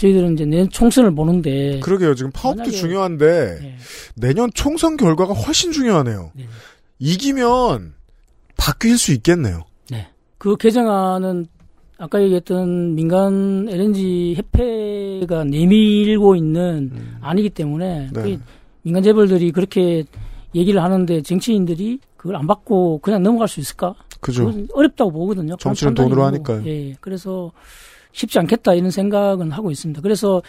[0.00, 2.14] 저희들은 이제 내년 총선을 보는데 그러게요.
[2.14, 3.76] 지금 파업도 만약에- 중요한데 예.
[4.16, 6.32] 내년 총선 결과가 훨씬 중요하네요.
[6.98, 7.94] 이기면
[8.56, 9.64] 바뀔 수 있겠네요.
[10.38, 11.46] 그 개정안은
[11.98, 16.90] 아까 얘기했던 민간 LNG 협회가 내밀고 있는
[17.20, 18.22] 아니기 때문에 네.
[18.22, 18.40] 그
[18.80, 20.04] 민간 재벌들이 그렇게
[20.54, 23.94] 얘기를 하는데 정치인들이 그걸 안 받고 그냥 넘어갈 수 있을까?
[24.20, 24.50] 그죠.
[24.72, 25.56] 어렵다고 보거든요.
[25.58, 26.24] 정치는 돈으로.
[26.24, 26.62] 하니까요.
[26.64, 26.96] 예, 예.
[27.02, 27.52] 그래서
[28.12, 30.00] 쉽지 않겠다 이런 생각은 하고 있습니다.
[30.02, 30.42] 그래서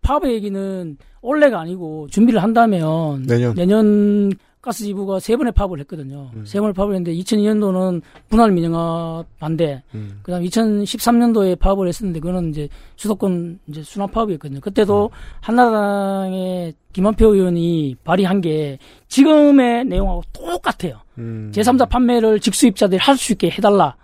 [0.00, 4.32] 파업 얘기는 올해가 아니고 준비를 한다면 내년.
[4.62, 6.30] 가스지부가 세 번의 파업을 했거든요.
[6.34, 6.44] 음.
[6.46, 10.20] 세 번의 파업을 했는데 2002년도는 분할 민영화 반대, 음.
[10.22, 14.60] 그다음 2013년도에 파업을 했었는데 그거는 이제 수도권 이제 순환 파업이었거든요.
[14.60, 15.16] 그때도 음.
[15.40, 21.00] 한나라당의 김한표 의원이 발의한 게 지금의 내용하고 똑같아요.
[21.18, 21.50] 음.
[21.54, 23.96] 제3자 판매를 직수입자들이 할 수 있게 해달라.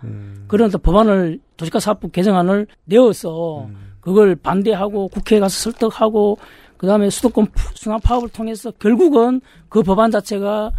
[0.47, 3.67] 그런 어떤 법안을 도시가 사업부 개정안을 내어서
[4.01, 6.37] 그걸 반대하고 국회에 가서 설득하고
[6.79, 10.71] 그 다음에 수도권 푸- 순환 파업을 통해서 결국은 그 법안 자체가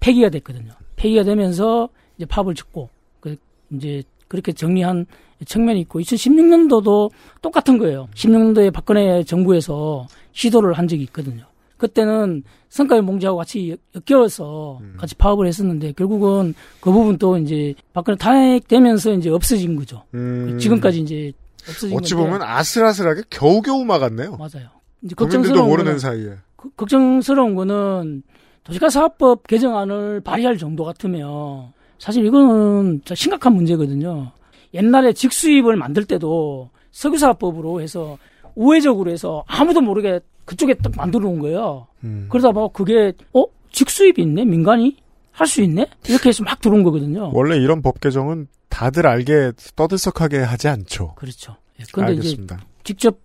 [0.00, 0.72] 폐기가 됐거든요.
[0.94, 2.88] 폐기가 되면서 이제 파업을 짓고
[3.20, 3.36] 그
[3.72, 5.04] 이제 그렇게 정리한
[5.44, 7.10] 측면이 있고 2016년도도
[7.42, 8.08] 똑같은 거예요.
[8.14, 11.44] 16년도에 박근혜 정부에서 시도를 한 적이 있거든요.
[11.76, 13.76] 그때는 성과연봉제하고 같이
[14.08, 20.04] 엮여서 같이 파업을 했었는데 결국은 그 부분 또 이제 박근혜 탄핵되면서 이제 없어진 거죠.
[20.14, 20.56] 음.
[20.58, 21.32] 지금까지 이제
[21.68, 22.30] 없어진 어찌 건데.
[22.30, 24.36] 보면 아슬아슬하게 겨우겨우 막았네요.
[24.36, 24.68] 맞아요.
[25.06, 26.34] 이제 걱정스러운 모르는 거는 사이에.
[26.56, 28.22] 그- 걱정스러운 거는
[28.64, 34.32] 도시가 사업법 개정안을 발의할 정도 같으면 사실 이거는 심각한 문제거든요.
[34.74, 38.18] 옛날에 직수입을 만들 때도 석유사업법으로 해서
[38.54, 41.86] 우회적으로 해서 아무도 모르게 그쪽에 딱 만들어 놓은 거예요.
[42.04, 42.26] 음.
[42.30, 44.96] 그러다 봐 그게 어 직수입이 있네 민간이
[45.32, 47.30] 할 수 있네 이렇게 해서 막 들어온 거거든요.
[47.34, 51.14] 원래 이런 법 개정은 다들 알게 떠들썩하게 하지 않죠.
[51.16, 51.56] 그렇죠.
[51.78, 52.56] 예, 알겠습니다.
[52.56, 53.18] 이제 직접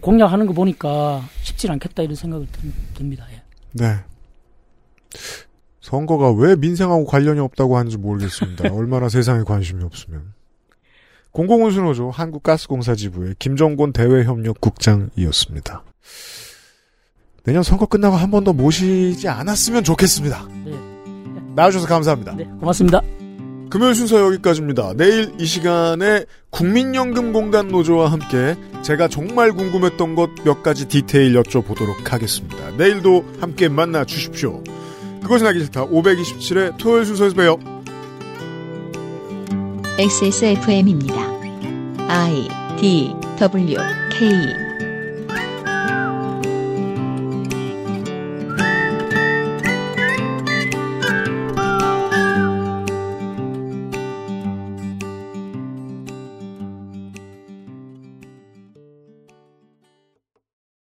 [0.00, 3.26] 공략하는 거 보니까 쉽지 않겠다 이런 생각이 듭- 듭니다.
[3.32, 3.42] 예.
[3.72, 3.96] 네.
[5.80, 8.72] 선거가 왜 민생하고 관련이 없다고 하는지 모르겠습니다.
[8.72, 10.32] 얼마나 세상에 관심이 없으면.
[11.32, 15.82] 공공운수노조 한국가스공사 지부의 김정곤 대외협력국장이었습니다.
[17.44, 20.46] 내년 선거 끝나고 한 번 더 모시지 않았으면 좋겠습니다.
[20.64, 20.72] 네.
[21.56, 22.34] 나와주셔서 감사합니다.
[22.36, 23.00] 네, 고맙습니다.
[23.72, 24.92] 금요일 순서 여기까지입니다.
[24.98, 32.70] 내일 이 시간에 국민연금공단 노조와 함께 제가 정말 궁금했던 것 몇 가지 디테일 여쭤보도록 하겠습니다.
[32.76, 34.62] 내일도 함께 만나 주십시오.
[35.22, 35.86] 그것은 알기 싫다.
[35.86, 37.56] 527회 토요일 순서에서 봬요.
[39.98, 41.14] XSFM입니다.
[42.08, 42.48] I
[42.78, 43.78] D W
[44.10, 44.32] K